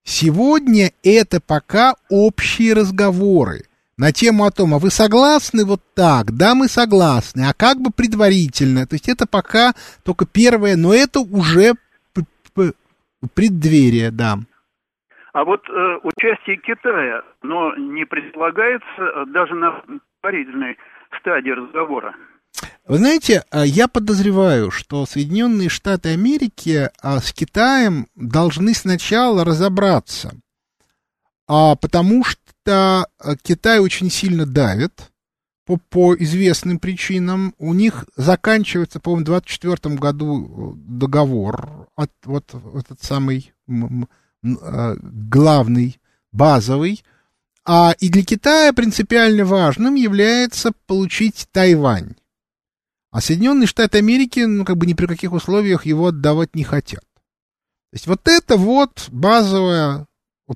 [0.04, 3.66] Сегодня это пока общие разговоры
[3.98, 6.32] на тему о том, а вы согласны вот так?
[6.32, 7.48] Да, мы согласны.
[7.48, 8.86] А как бы предварительно?
[8.88, 11.74] То есть это пока только первое, но это уже
[13.34, 14.38] преддверие, да.
[15.34, 19.84] А вот э, участие Китая, но не предполагается э, даже на
[20.22, 20.78] предварительной
[21.20, 22.16] стадии разговора.
[22.88, 30.32] Вы знаете, э, я подозреваю, что Соединенные Штаты Америки а, с Китаем должны сначала разобраться,
[31.50, 35.12] а, потому что что э, Китай очень сильно давит
[35.66, 37.54] по, по известным причинам.
[37.60, 46.00] У них заканчивается, по-моему, в 24 году э, договор, от, вот этот самый э, главный,
[46.32, 47.04] базовый.
[47.68, 52.16] А и для Китая принципиально важным является получить Тайвань.
[53.12, 57.04] А Соединенные Штаты Америки, ну, как бы ни при каких условиях его отдавать не хотят.
[57.04, 60.08] То есть вот это вот базовая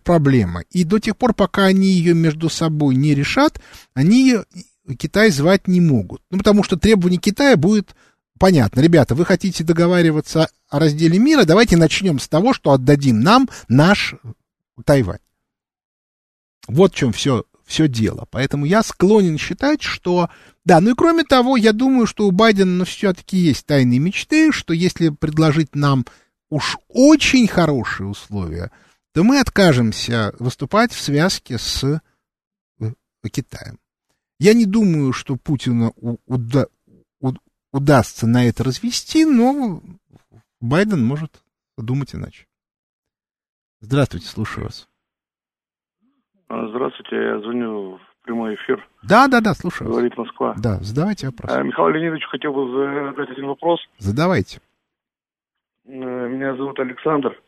[0.04, 0.62] проблема.
[0.69, 3.60] И до тех пор, пока они ее между собой не решат,
[3.93, 4.38] они
[4.97, 6.21] Китай звать не могут.
[6.30, 7.95] Ну, потому что требование Китая будет
[8.38, 8.82] понятно.
[8.82, 14.15] Ребята, вы хотите договариваться о разделе мира, давайте начнем с того, что отдадим нам наш
[14.86, 15.19] Тайвань.
[16.67, 18.28] Вот в чем все, все дело.
[18.32, 20.30] Поэтому я склонен считать, что...
[20.65, 24.52] Да, ну и кроме того, я думаю, что у Байдена ну, все-таки есть тайные мечты,
[24.52, 26.06] что если предложить нам
[26.49, 28.71] уж очень хорошие условия,
[29.13, 32.86] то мы откажемся выступать в связке с э,
[33.32, 33.80] Китаем.
[34.39, 35.93] Я не думаю, что Путину
[36.26, 36.67] уда
[37.72, 39.82] удастся на это развести, но
[40.62, 41.43] Байден может
[41.78, 42.48] думать иначе.
[43.82, 44.89] Здравствуйте, слушаю вас.
[46.48, 48.86] А, здравствуйте, я звоню в прямой эфир.
[49.04, 49.89] Да, да, да, слушаю.
[49.89, 50.56] Говорит Москва.
[50.58, 51.52] Да, задавайте вопрос.
[51.52, 53.80] А, Михаил Леонидович, хотел бы задать один вопрос.
[54.00, 54.60] Задавайте.
[55.86, 57.39] Э, меня зовут Александр,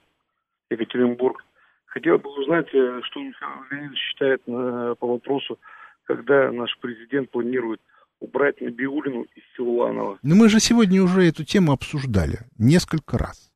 [0.69, 1.43] Екатеринбург.
[1.91, 5.59] Хотел бы узнать, э, что Михаил Леонидович считает э, по вопросу,
[6.03, 7.81] когда наш президент планирует
[8.19, 10.17] убрать Набиулину из Силуанова.
[10.23, 13.51] Ну, мы же сегодня уже эту тему обсуждали несколько раз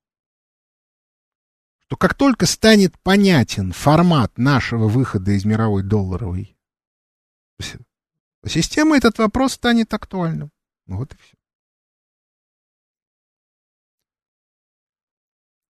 [1.87, 6.57] что как только станет понятен формат нашего выхода из мировой долларовой
[8.43, 10.51] системы, этот вопрос станет актуальным.
[10.87, 11.37] Вот и все.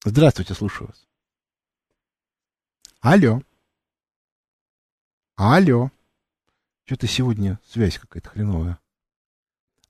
[0.06, 1.06] Здравствуйте, слушаю вас.
[3.06, 3.39] Алло.
[5.38, 5.89] Алло.
[6.86, 8.80] Что-то сегодня связь какая-то хреновая.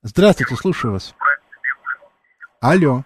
[0.02, 1.14] Здравствуйте, слушаю вас.
[2.60, 3.04] Алло.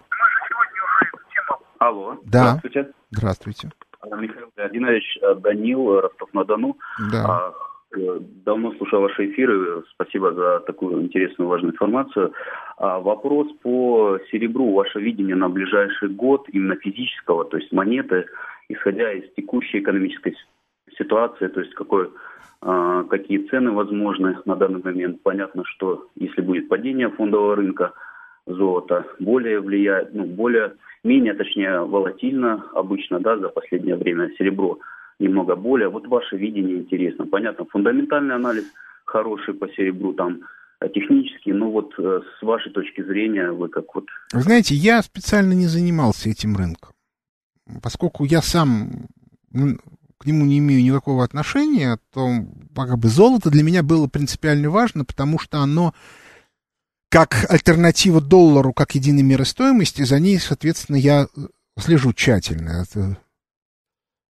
[1.79, 2.19] Алло.
[2.25, 2.57] Да.
[2.57, 2.91] Здравствуйте.
[3.11, 3.71] Здравствуйте.
[4.03, 6.77] Михаил Геннадьевич, э, Данил, э, Ростов-на-Дону.
[7.09, 7.25] Да.
[7.25, 7.53] А,
[7.97, 9.85] э, давно слушал ваши эфиры.
[9.91, 12.33] Спасибо за такую интересную, важную информацию.
[12.75, 14.73] А, вопрос по серебру.
[14.73, 18.25] Ваше видение на ближайший год именно физического, то есть монеты,
[18.73, 20.35] исходя из текущей экономической
[20.97, 22.09] ситуации, то есть какой,
[22.61, 25.21] а, какие цены возможны на данный момент.
[25.23, 27.93] Понятно, что если будет падение фондового рынка
[28.45, 34.79] золота, более влияет, ну, более менее, точнее, волатильно обычно, да, за последнее время серебро
[35.19, 35.89] немного более.
[35.89, 37.25] Вот ваше видение интересно.
[37.27, 38.65] Понятно, фундаментальный анализ
[39.05, 40.41] хороший по серебру, там
[40.79, 44.05] э, технический, но вот э, с вашей точки зрения вы как вот...
[44.31, 46.91] Знаете, я специально не занимался этим рынком,
[47.81, 49.07] поскольку я сам
[49.51, 49.77] ну,
[50.17, 52.29] к нему не имею никакого отношения, то
[52.75, 55.93] как бы золото для меня было принципиально важно, потому что оно
[57.09, 61.27] как альтернатива доллару, как единой меры стоимости, за ней, соответственно, я
[61.77, 62.83] слежу тщательно.
[62.83, 63.17] Это...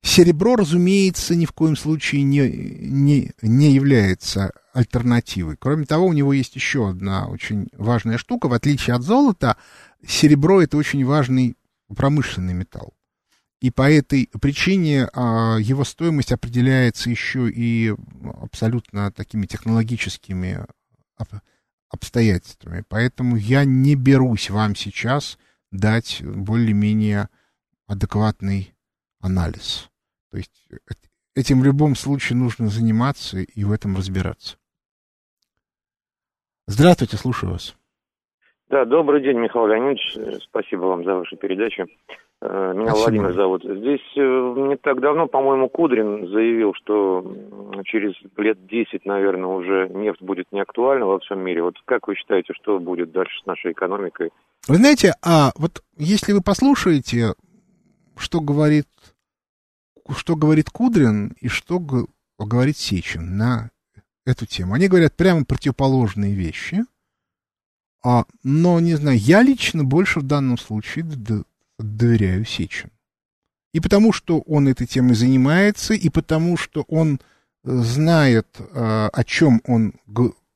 [0.04, 5.56] Серебро, разумеется, ни в коем случае не, не, не является альтернативой.
[5.58, 8.48] Кроме того, у него есть еще одна очень важная штука.
[8.48, 9.56] В отличие от золота,
[10.06, 11.56] серебро— это очень важный
[11.96, 12.94] промышленный металл.
[13.62, 17.94] И по этой причине а, его стоимость определяется еще и
[18.42, 20.66] абсолютно такими технологическими
[21.90, 22.84] обстоятельствами.
[22.88, 25.38] Поэтому я не берусь вам сейчас
[25.72, 27.30] дать более-менее
[27.88, 28.74] адекватный
[29.20, 29.90] анализ.
[30.32, 30.68] То есть
[31.34, 34.58] этим в любом случае нужно заниматься и в этом разбираться.
[36.68, 37.76] Здравствуйте, слушаю вас.
[38.70, 40.44] Да, добрый день, Михаил Леонидович.
[40.44, 41.86] Спасибо вам за вашу передачу.
[42.42, 42.98] Меня Спасибо.
[42.98, 43.64] Владимир зовут.
[43.64, 47.26] Здесь э, не так давно, по-моему, Кудрин заявил, что
[47.86, 51.64] через лет 10, наверное, уже нефть будет не актуальна во всем мире.
[51.64, 54.32] Вот как вы считаете, что будет дальше с нашей экономикой?
[54.68, 57.36] Вы знаете, а вот если вы послушаете,
[58.18, 58.88] что говорит,
[60.16, 61.80] что говорит Кудрин и что
[62.38, 63.72] говорит Сечин на
[64.26, 66.84] эту тему, они говорят прямо противоположные вещи.
[68.04, 71.06] А, но, не знаю, я лично больше в данном случае
[71.80, 72.92] доверяю Сечину.
[73.74, 77.20] И потому, что он этой темой занимается, и потому, что он
[77.64, 79.96] э, знает, э, о чем он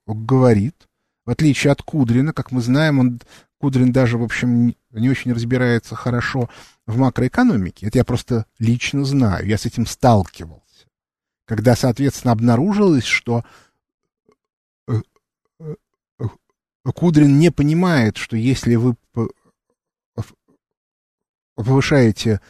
[0.08, 0.88] говорит,
[1.26, 3.20] в отличие от Кудрина, как мы знаем, он,
[3.60, 6.50] Кудрин даже, в общем, не очень разбирается хорошо
[6.88, 7.88] в макроэкономике.
[7.88, 10.88] Это я просто лично знаю, я с этим сталкивался.
[11.46, 13.44] Когда, соответственно, обнаружилось, что
[14.88, 15.02] э,
[16.96, 18.96] Кудрин не понимает, что если вы
[21.64, 22.42] повышаете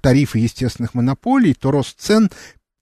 [0.00, 2.30] тарифы естественных монополий, то рост цен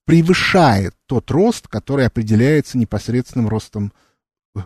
[0.05, 3.93] превышает тот рост, который определяется непосредственным ростом
[4.55, 4.61] э,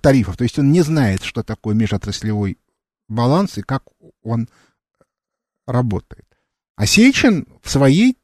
[0.00, 0.36] тарифов.
[0.36, 2.58] То есть он не знает, что такое межотраслевой
[3.08, 3.84] баланс и как
[4.22, 4.48] он
[5.66, 6.26] работает.
[6.76, 8.16] А Сечин в своей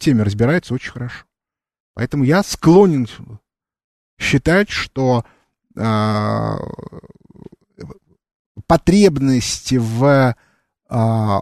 [0.00, 1.24] теме разбирается очень хорошо.
[1.94, 3.08] Поэтому я склонен
[4.18, 5.24] считать, что
[5.76, 6.58] а,
[8.66, 10.36] потребность в,
[10.88, 11.40] а,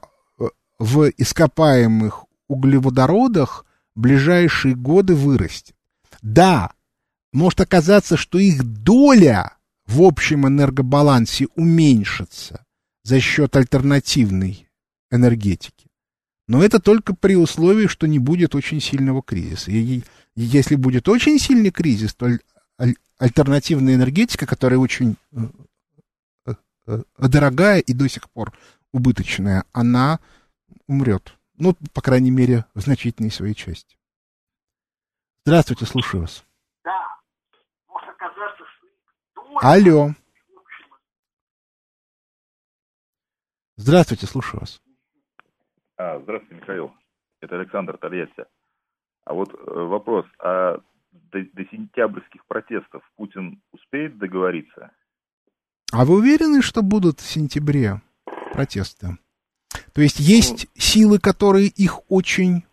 [0.78, 3.64] в ископаемых углеводородах
[3.94, 5.74] в ближайшие годы вырастет.
[6.22, 6.72] Да,
[7.32, 9.56] может оказаться, что их доля
[9.86, 12.64] в общем энергобалансе уменьшится
[13.02, 14.68] за счет альтернативной
[15.10, 15.88] энергетики.
[16.46, 19.70] Но это только при условии, что не будет очень сильного кризиса.
[19.70, 20.02] И
[20.36, 22.28] если будет очень сильный кризис, то
[23.18, 25.38] альтернативная энергетика, которая очень э,
[27.18, 28.52] дорогая и до сих пор
[28.92, 30.20] убыточная, она
[30.86, 31.36] умрет.
[31.56, 33.96] Ну, по крайней мере, в значительной своей части.
[35.44, 36.44] Здравствуйте, слушаю вас.
[36.84, 37.18] Да.
[37.88, 39.58] Может оказаться, что...
[39.60, 40.10] Алло.
[43.76, 44.80] Здравствуйте, слушаю вас.
[45.96, 46.94] А, здравствуйте, Михаил.
[47.40, 48.46] Это Александр Тольятти.
[49.24, 50.78] А вот э, вопрос, а
[51.10, 54.92] до, до сентябрьских протестов Путин успеет договориться?
[55.92, 58.02] А вы уверены, что будут в сентябре
[58.52, 59.18] протесты?
[59.92, 62.64] То есть есть ну, силы, которые их очень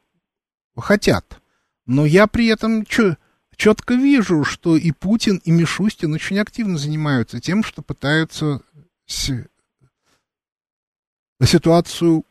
[0.76, 1.42] хотят,
[1.86, 2.86] но я при этом
[3.56, 8.62] четко вижу, что и Путин, и Мишустин очень активно занимаются тем, что пытаются
[11.44, 12.26] ситуацию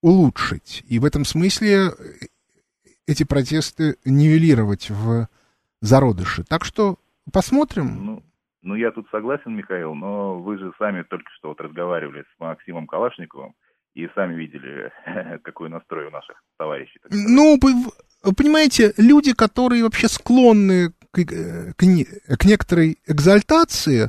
[0.00, 0.84] улучшить.
[0.86, 1.94] И в этом смысле
[3.06, 5.28] эти протесты нивелировать в
[5.80, 6.44] зародыши.
[6.44, 6.98] Так что
[7.32, 8.04] посмотрим.
[8.04, 8.22] Ну,
[8.64, 12.86] ну, я тут согласен, Михаил, но вы же сами только что вот разговаривали с Максимом
[12.86, 13.54] Калашниковым
[13.94, 14.90] и сами видели,
[15.44, 16.98] какой настрой у наших товарищей.
[17.10, 17.58] Ну,
[18.36, 24.04] понимаете, люди, которые вообще склонны к, к, к некоторой экзальтации,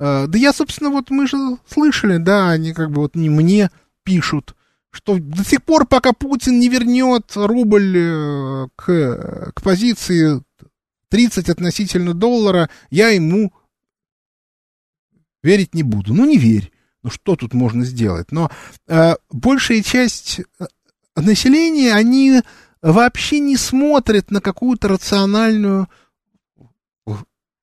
[0.00, 3.70] э, да я, собственно, вот мы же слышали, да, они как бы вот не мне
[4.02, 4.56] пишут,
[4.90, 10.42] что до сих пор, пока Путин не вернет рубль э, к, к позиции
[11.10, 13.52] 30 относительно доллара, я ему
[15.46, 16.12] верить не буду.
[16.12, 16.72] Ну, не верь.
[17.02, 18.32] Ну, что тут можно сделать?
[18.32, 18.50] Но
[18.88, 20.66] э, большая часть э,
[21.14, 22.42] населения, они
[22.82, 25.88] вообще не смотрят на какую-то рациональную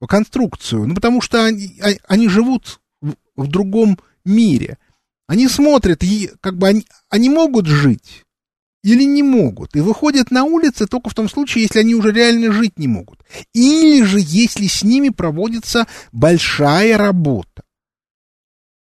[0.07, 0.87] конструкцию.
[0.87, 2.79] Ну, потому что они, а, они живут
[3.35, 4.77] в другом мире.
[5.27, 8.23] Они смотрят, и как бы они, они могут жить
[8.83, 12.51] или не могут, и выходят на улицы только в том случае, если они уже реально
[12.51, 13.23] жить не могут.
[13.53, 17.62] Или же, если с ними проводится большая работа.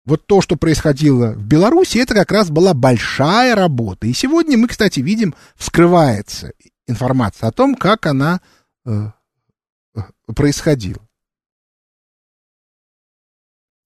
[0.05, 4.07] Вот то, что происходило в Беларуси, это как раз была большая работа.
[4.07, 6.53] И сегодня мы, кстати, видим, вскрывается
[6.87, 8.41] информация о том, как она
[8.85, 8.91] э,
[9.95, 10.01] э
[10.35, 11.01] происходила.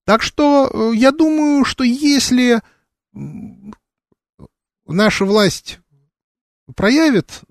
[0.06, 2.62] Так что э, я думаю, что если
[4.86, 5.80] наша власть
[6.74, 7.42] проявит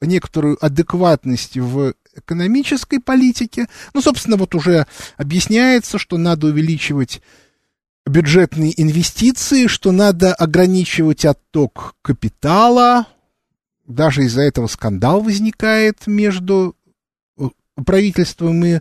[0.00, 7.22] некоторую адекватность в экономической политике, ну, собственно, вот уже объясняется, что надо увеличивать
[8.06, 13.06] бюджетные инвестиции, что надо ограничивать отток капитала,
[13.86, 16.76] даже из-за этого скандал возникает между
[17.38, 17.44] э,
[17.84, 18.80] правительством и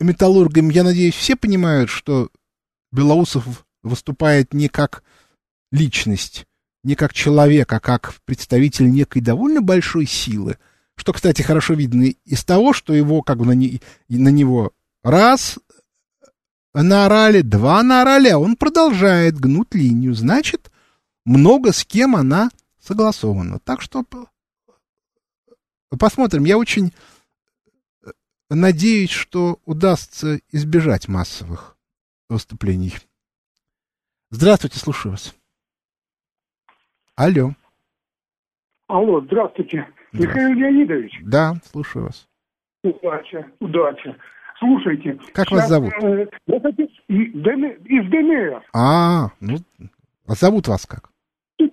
[0.00, 2.30] металлургами, я надеюсь, все понимают, что
[2.92, 5.02] Белоусов выступает не как
[5.70, 6.46] личность,
[6.82, 10.58] не как человек, а как представитель некой довольно большой силы,
[10.96, 15.58] что, кстати, хорошо видно из того, что его как бы на, не, на него раз
[16.74, 20.14] наорали, два наорали, а он продолжает гнуть линию.
[20.14, 20.70] Значит,
[21.24, 23.58] много с кем она согласована.
[23.60, 24.04] Так что
[25.98, 26.44] посмотрим.
[26.44, 26.92] Я очень
[28.50, 31.76] Надеюсь, что удастся избежать массовых
[32.28, 32.94] выступлений.
[34.30, 35.36] Здравствуйте, слушаю вас.
[37.14, 37.52] Алло.
[38.88, 39.86] Алло, здравствуйте.
[40.12, 40.26] здравствуйте.
[40.26, 41.20] Михаил Леонидович.
[41.22, 42.28] Да, слушаю вас.
[42.82, 44.16] Удача, удача.
[44.60, 45.18] Слушайте.
[45.32, 45.92] Как сейчас, вас зовут?
[46.02, 46.26] Э,
[47.08, 48.62] из ДНР.
[48.74, 49.56] А, ну,
[50.28, 51.08] а зовут вас как?
[51.56, 51.72] Тут,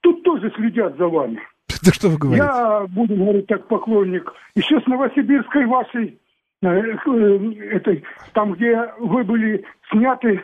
[0.00, 1.38] тут тоже следят за вами.
[1.84, 2.44] Да что вы говорите?
[2.44, 4.32] Я буду говорить так поклонник.
[4.54, 6.18] Еще с Новосибирской вашей,
[6.62, 10.42] э, э, этой, там, где вы были сняты,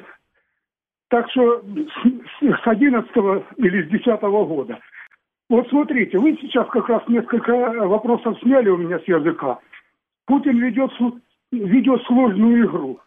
[1.09, 3.11] так что с, с 11
[3.57, 4.79] или с 10 года.
[5.49, 7.53] Вот смотрите, вы сейчас как раз несколько
[7.87, 9.59] вопросов сняли у меня с языка.
[10.27, 10.93] Путин ведет,
[11.53, 13.01] ведет сложную игру.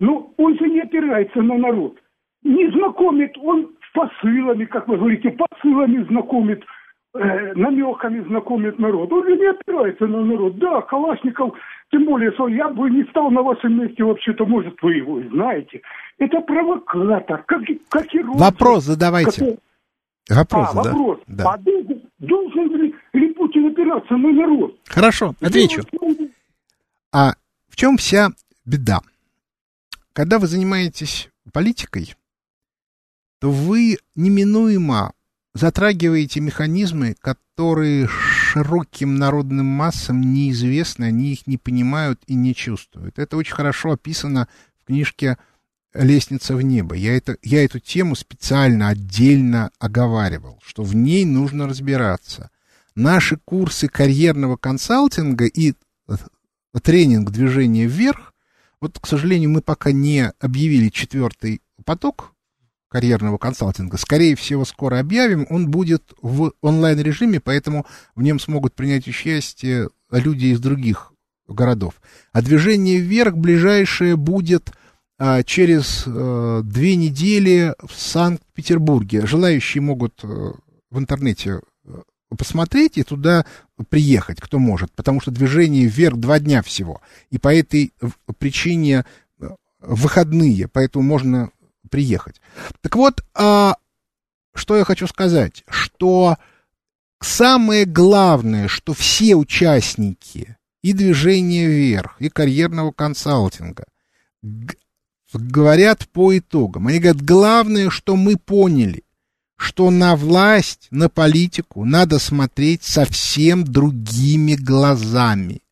[0.00, 1.98] Ну, он же не опирается на народ.
[2.42, 6.62] Не знакомит, он посылами, как вы говорите, посылами знакомит
[7.14, 9.10] э, намеками знакомит народ.
[9.12, 10.58] Он же не опирается на народ.
[10.58, 11.54] Да, Калашников,
[11.90, 15.80] тем более, что я бы не стал на вашем месте вообще-то, может, вы его знаете.
[16.18, 19.30] Это провокатор, как, как и Вопрос задавайте.
[19.30, 19.58] Который...
[20.28, 20.90] Вопрос, а, да.
[20.90, 21.18] вопрос.
[21.28, 21.52] Да.
[21.52, 24.76] А должен, должен ли, ли Путин опираться на народ?
[24.88, 25.82] Хорошо, отвечу.
[27.12, 27.34] А
[27.76, 28.30] в чем вся
[28.64, 29.02] беда?
[30.14, 32.14] Когда вы занимаетесь политикой,
[33.38, 35.12] то вы неминуемо
[35.52, 43.18] затрагиваете механизмы, которые широким народным массам неизвестны, они их не понимают и не чувствуют.
[43.18, 44.48] Это очень хорошо описано
[44.82, 45.36] в книжке
[45.92, 46.94] лестница в небо.
[46.94, 52.48] Я, это, я эту тему специально отдельно оговаривал, что в ней нужно разбираться.
[52.94, 55.74] Наши курсы карьерного консалтинга и
[56.80, 58.34] тренинг движения вверх,
[58.80, 62.32] вот, к сожалению, мы пока не объявили четвертый поток
[62.88, 63.96] карьерного консалтинга.
[63.96, 65.46] Скорее всего, скоро объявим.
[65.50, 71.12] Он будет в онлайн-режиме, поэтому в нем смогут принять участие люди из других
[71.48, 71.94] городов.
[72.32, 74.72] А движение вверх ближайшее будет
[75.18, 79.26] а, через а, две недели в Санкт-Петербурге.
[79.26, 80.54] Желающие могут а,
[80.90, 81.60] в интернете
[82.36, 83.46] посмотреть и туда
[83.88, 87.00] приехать, кто может, потому что движение вверх два дня всего.
[87.30, 87.92] И по этой
[88.38, 89.04] причине
[89.80, 91.50] выходные, поэтому можно
[91.90, 92.40] приехать.
[92.80, 93.76] Так вот, а,
[94.54, 96.36] что я хочу сказать, что
[97.20, 103.84] самое главное, что все участники и движения вверх, и карьерного консалтинга
[105.32, 106.86] говорят по итогам.
[106.86, 109.04] Они говорят, главное, что мы поняли,
[109.56, 115.62] что на власть, на политику надо смотреть совсем другими глазами.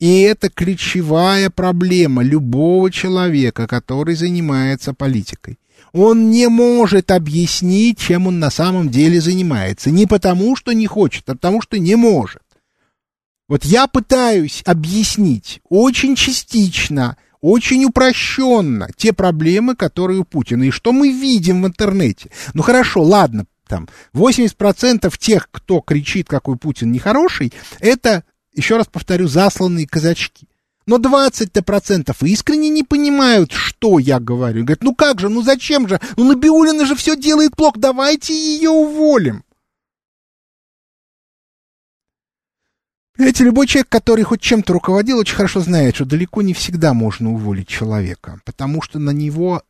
[0.00, 5.58] И это ключевая проблема любого человека, который занимается политикой.
[5.92, 9.90] Он не может объяснить, чем он на самом деле занимается.
[9.90, 12.42] Не потому, что не хочет, а потому, что не может.
[13.48, 20.92] Вот я пытаюсь объяснить очень частично, очень упрощенно те проблемы, которые у Путина, и что
[20.92, 22.30] мы видим в интернете.
[22.54, 28.24] Ну хорошо, ладно, там 80% тех, кто кричит, какой Путин нехороший, это
[28.54, 30.48] еще раз повторю, засланные казачки.
[30.86, 34.62] Но 20-то процентов искренне не понимают, что я говорю.
[34.62, 36.00] Говорят, ну как же, ну зачем же?
[36.16, 39.43] Ну Набиулина же все делает плохо, давайте ее уволим.
[43.16, 47.32] Понимаете, любой человек, который хоть чем-то руководил, очень хорошо знает, что далеко не всегда можно
[47.32, 49.62] уволить человека, потому что на него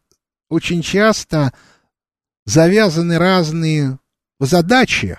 [0.48, 1.52] очень часто
[2.46, 3.98] завязаны разные
[4.40, 5.18] задачи,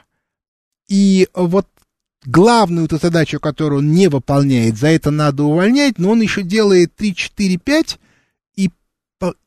[0.87, 1.67] и вот
[2.25, 6.95] главную эту задачу, которую он не выполняет, за это надо увольнять, но он еще делает
[6.95, 7.99] 3, 4, 5,
[8.55, 8.71] и,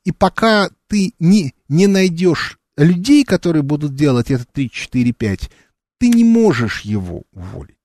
[0.05, 5.51] и пока ты не, не найдешь людей, которые будут делать это 3, 4, 5,
[5.99, 7.78] ты не можешь его уволить.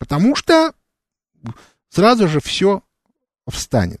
[0.00, 0.72] Потому что
[1.90, 2.82] сразу же все
[3.46, 4.00] встанет.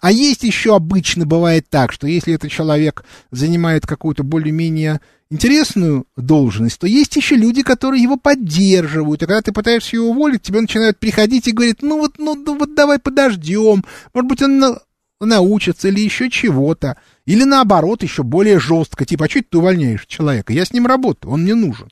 [0.00, 6.78] А есть еще обычно бывает так, что если этот человек занимает какую-то более-менее интересную должность,
[6.78, 9.22] то есть еще люди, которые его поддерживают.
[9.22, 12.56] А когда ты пытаешься его уволить, тебе начинают приходить и говорить, ну вот, ну, ну
[12.56, 13.84] вот давай подождем,
[14.14, 14.80] может быть, он на,
[15.20, 16.96] научится или еще чего-то.
[17.26, 20.52] Или наоборот, еще более жестко, типа, а что ты увольняешь человека?
[20.52, 21.90] Я с ним работаю, он мне нужен.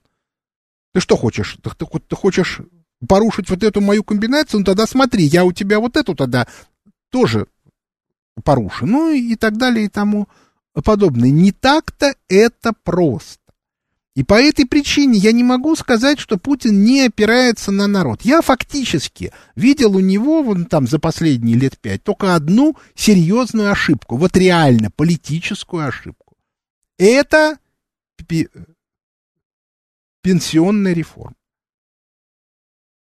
[0.95, 1.59] Ты что хочешь?
[1.63, 2.61] Ты, ты, ты хочешь
[3.07, 4.61] порушить вот эту мою комбинацию?
[4.61, 6.47] Ну тогда смотри, я у тебя вот эту тогда
[7.11, 7.47] тоже
[8.45, 8.87] порушу.
[8.87, 10.29] Ну и так далее и тому
[10.85, 11.31] подобное.
[11.31, 13.41] Не так-то это просто.
[14.19, 18.23] И по этой причине я не могу сказать, что Путин не опирается на народ.
[18.23, 24.17] Я фактически видел у него вон там за последние лет пять только одну серьезную ошибку.
[24.17, 26.37] Вот реально политическую ошибку.
[26.99, 27.59] Это
[30.23, 31.37] пенсионная реформа.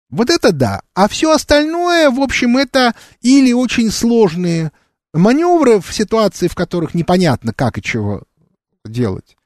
[0.10, 0.82] Вот это да.
[0.93, 4.72] А все остальное, в общем, это или очень сложные
[5.14, 8.24] маневры в ситуации, в которых непонятно, как и чего
[8.86, 9.38] делать.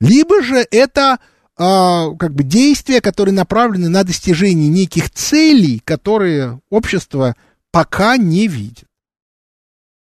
[0.00, 1.18] Либо же это
[1.56, 7.34] а, как бы действия, которые направлены на достижение неких целей, которые общество
[7.70, 8.86] пока не видит.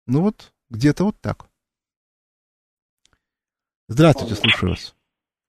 [0.06, 1.46] Ну вот, где-то вот так.
[3.88, 4.94] Здравствуйте, слушаю вас.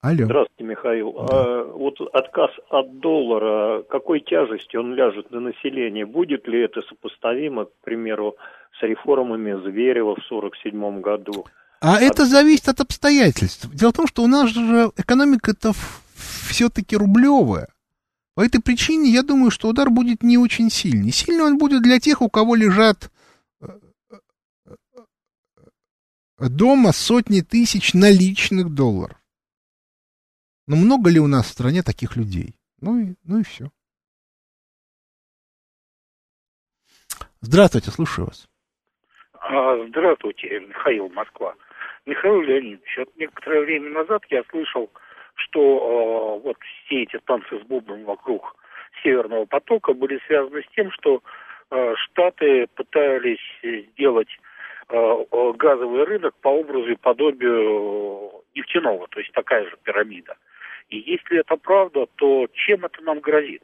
[0.01, 0.25] Алло.
[0.25, 1.13] Здравствуйте, Михаил.
[1.13, 1.27] Да.
[1.29, 6.07] А, вот отказ от доллара, какой тяжести он ляжет на население?
[6.07, 8.35] Будет ли это сопоставимо, к примеру,
[8.79, 11.45] с реформами Зверева в 1947 году.
[11.81, 12.01] А от...
[12.01, 13.69] это зависит от обстоятельств.
[13.73, 15.73] Дело в том, что у нас же экономика-то
[16.15, 17.67] все-таки рублевая.
[18.33, 21.11] По этой причине я думаю, что удар будет не очень сильный.
[21.11, 23.11] Сильный он будет для тех, у кого лежат
[23.61, 23.67] э,
[24.09, 24.75] э,
[26.39, 29.20] э, дома сотни тысяч наличных долларов.
[30.71, 32.55] Но много ли у нас в стране таких людей?
[32.79, 33.65] Ну и, ну и все.
[37.41, 38.47] Здравствуйте, слушаю вас.
[39.33, 41.55] А, здравствуйте, Михаил Москва.
[42.05, 44.89] Михаил Леонидович, вот некоторое время назад я слышал,
[45.35, 46.55] что э, вот
[46.85, 48.55] все эти танцы с бубном вокруг
[49.03, 51.21] Северного потока были связаны с тем, что
[51.69, 54.29] э, Штаты пытались сделать
[54.87, 55.25] э,
[55.57, 60.37] газовый рынок по образу и подобию нефтяного, то есть такая же пирамида.
[60.91, 63.63] И если это правда, то чем это нам грозит?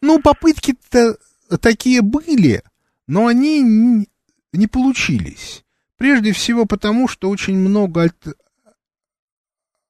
[0.00, 1.18] Ну, попытки-то
[1.60, 2.62] такие были,
[3.06, 4.06] но они
[4.52, 5.64] не получились.
[5.98, 8.36] Прежде всего потому, что очень много альт...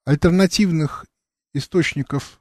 [0.05, 1.07] альтернативных
[1.55, 2.41] источников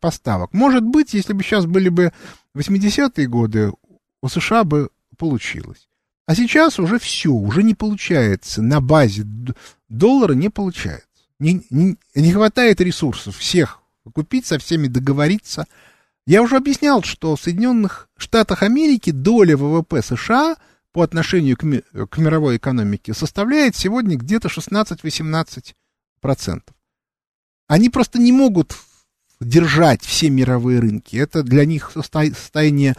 [0.00, 0.54] поставок.
[0.54, 2.12] Может быть, если бы сейчас были бы
[2.56, 3.72] 80-е годы,
[4.22, 4.88] у США бы
[5.18, 5.88] получилось.
[6.26, 8.62] А сейчас уже все, уже не получается.
[8.62, 9.24] На базе
[9.90, 11.08] доллара не получается.
[11.38, 13.80] Не, не, не хватает ресурсов всех
[14.12, 15.66] купить, со всеми договориться.
[16.26, 20.56] Я уже объяснял, что в Соединенных Штатах Америки доля ВВП США
[20.92, 25.74] по отношению к, ми, к мировой экономике составляет сегодня где-то 16-18%.
[27.66, 28.76] Они просто не могут
[29.40, 31.16] держать все мировые рынки.
[31.16, 32.94] Это для них состояние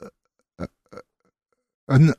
[0.00, 0.08] э,
[0.58, 0.66] э,
[1.88, 2.14] э,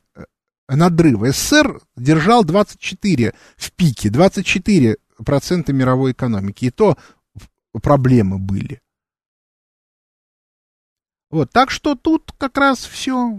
[0.70, 1.32] надрыва.
[1.32, 6.66] СССР держал 24 в пике, 24 процента мировой экономики.
[6.66, 6.98] И то
[7.82, 8.82] проблемы были.
[11.30, 13.38] Вот, так что тут как раз все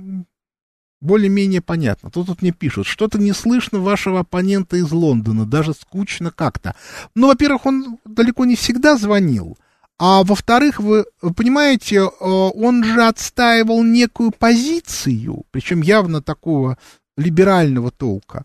[1.00, 2.10] более-менее понятно.
[2.10, 6.74] Тут, тут мне пишут, что-то не слышно вашего оппонента из Лондона, даже скучно как-то.
[7.14, 9.56] Ну, во-первых, он далеко не всегда звонил,
[9.98, 16.76] а во-вторых, вы, вы понимаете, э, он же отстаивал некую позицию, причем явно такого
[17.16, 18.44] либерального толка.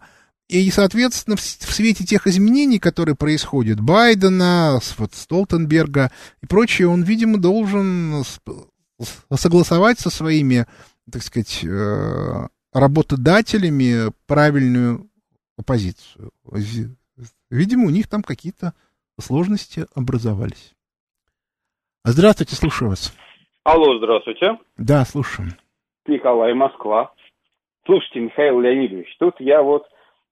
[0.51, 6.11] И, соответственно, в, в свете тех изменений, которые происходят, Байдена, вот, Столтенберга
[6.43, 8.23] и прочее, он, видимо, должен
[9.33, 10.65] согласовать со своими,
[11.09, 15.09] так сказать, э, работодателями правильную
[15.65, 16.31] позицию.
[17.49, 18.73] Видимо, у них там какие-то
[19.21, 20.73] сложности образовались.
[22.03, 23.15] Здравствуйте, слушаю вас.
[23.63, 24.57] Алло, здравствуйте.
[24.75, 25.53] Да, слушаем.
[26.07, 27.13] Николай, Москва.
[27.85, 29.85] Слушайте, Михаил Леонидович, тут я вот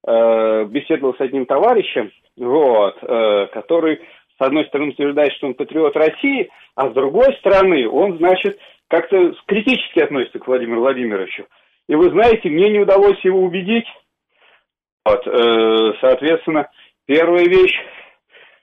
[0.08, 4.02] э, беседовал с одним товарищем, вот, э, который,
[4.38, 9.34] с одной стороны, утверждает, что он патриот России, а с другой стороны, он, значит, как-то
[9.45, 11.45] критически относится к Владимиру Владимировичу.
[11.88, 13.88] И вы знаете, мне не удалось его убедить.
[15.06, 16.70] Вот, э, соответственно,
[17.06, 17.76] первая вещь,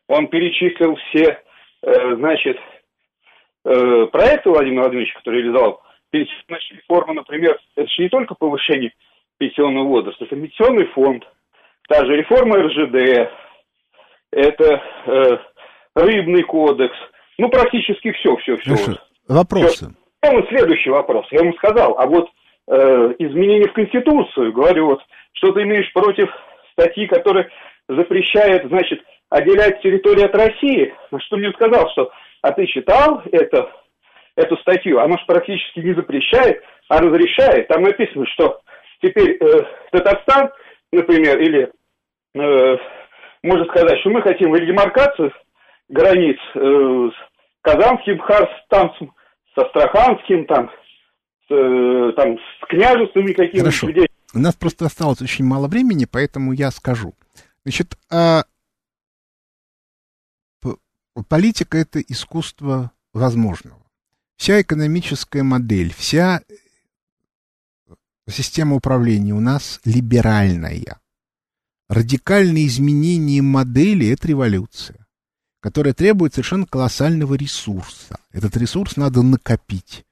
[0.09, 1.43] он перечислил все,
[1.83, 2.59] э, значит,
[3.65, 8.93] э, проекты Владимира Владимировича, которые реализовал, пенсионная реформа, например, это же не только повышение
[9.39, 11.25] пенсионного возраста, это пенсионный фонд,
[11.89, 13.31] та же реформа РЖД,
[14.33, 15.39] это э,
[15.95, 16.97] рыбный кодекс,
[17.39, 18.71] ну, практически все, все, все.
[18.71, 19.01] Хорошо.
[19.29, 19.95] Вопросы.
[20.23, 20.47] Все.
[20.49, 21.27] Следующий вопрос.
[21.31, 22.29] Я ему сказал, а вот
[22.69, 25.01] э, изменение в Конституцию, говорю, вот,
[25.33, 26.29] что ты имеешь против
[26.73, 27.49] статьи, которая
[27.89, 32.11] запрещает, значит, отделять территорию от России, на что мне сказал, что
[32.43, 33.71] а ты читал это,
[34.37, 35.01] эту статью?
[35.01, 37.69] Она же практически не запрещает, а разрешает.
[37.69, 38.61] Там написано, что
[39.01, 40.51] теперь э, Татарстан,
[40.93, 41.71] например, или
[42.35, 42.77] э,
[43.43, 45.33] можно сказать, что мы хотим редемаркацию
[45.89, 49.13] границ э, с Казанским Харстанцем,
[49.55, 50.71] с Астраханским, там,
[51.49, 53.71] с, э, там, с княжествами какими-то.
[53.71, 53.89] Хорошо.
[54.35, 57.15] У нас просто осталось очень мало времени, поэтому я скажу.
[57.65, 58.43] Значит, а
[61.29, 63.83] Политика— это искусство возможного.
[64.37, 66.43] Вся экономическая модель, вся
[68.31, 71.01] система управления у нас либеральная.
[71.89, 75.07] Радикальные изменения модели— это революция,
[75.61, 78.19] которая требует совершенно колоссального ресурса.
[78.33, 80.05] Этот ресурс надо накопить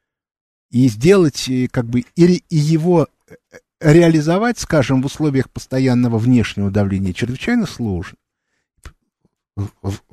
[0.71, 3.35] и сделать, э, как бы, и, его э,
[3.81, 8.17] реализовать, скажем, в условиях постоянного внешнего давления чрезвычайно сложно.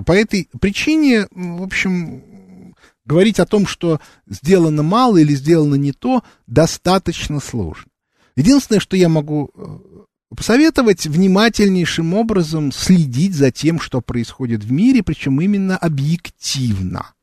[0.06, 2.76] По этой причине, в общем,
[3.06, 7.91] говорить о том, что сделано мало или сделано не то, достаточно сложно.
[8.36, 15.04] Единственное, что я могу э, посоветовать, внимательнейшим образом следить за тем, что происходит в мире,
[15.04, 17.14] причем именно объективно.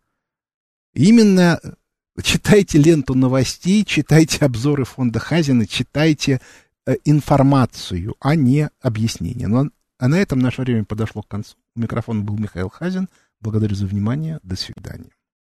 [0.95, 1.61] Именно
[2.23, 6.41] читайте ленту новостей, читайте обзоры фонда Хазина, читайте
[6.87, 9.49] э, информацию, а не объяснение.
[9.49, 11.57] Но а на этом наше время подошло к концу.
[11.75, 13.09] У микрофона был Михаил Хазин.
[13.41, 14.39] Благодарю за внимание.
[14.43, 15.11] До свидания.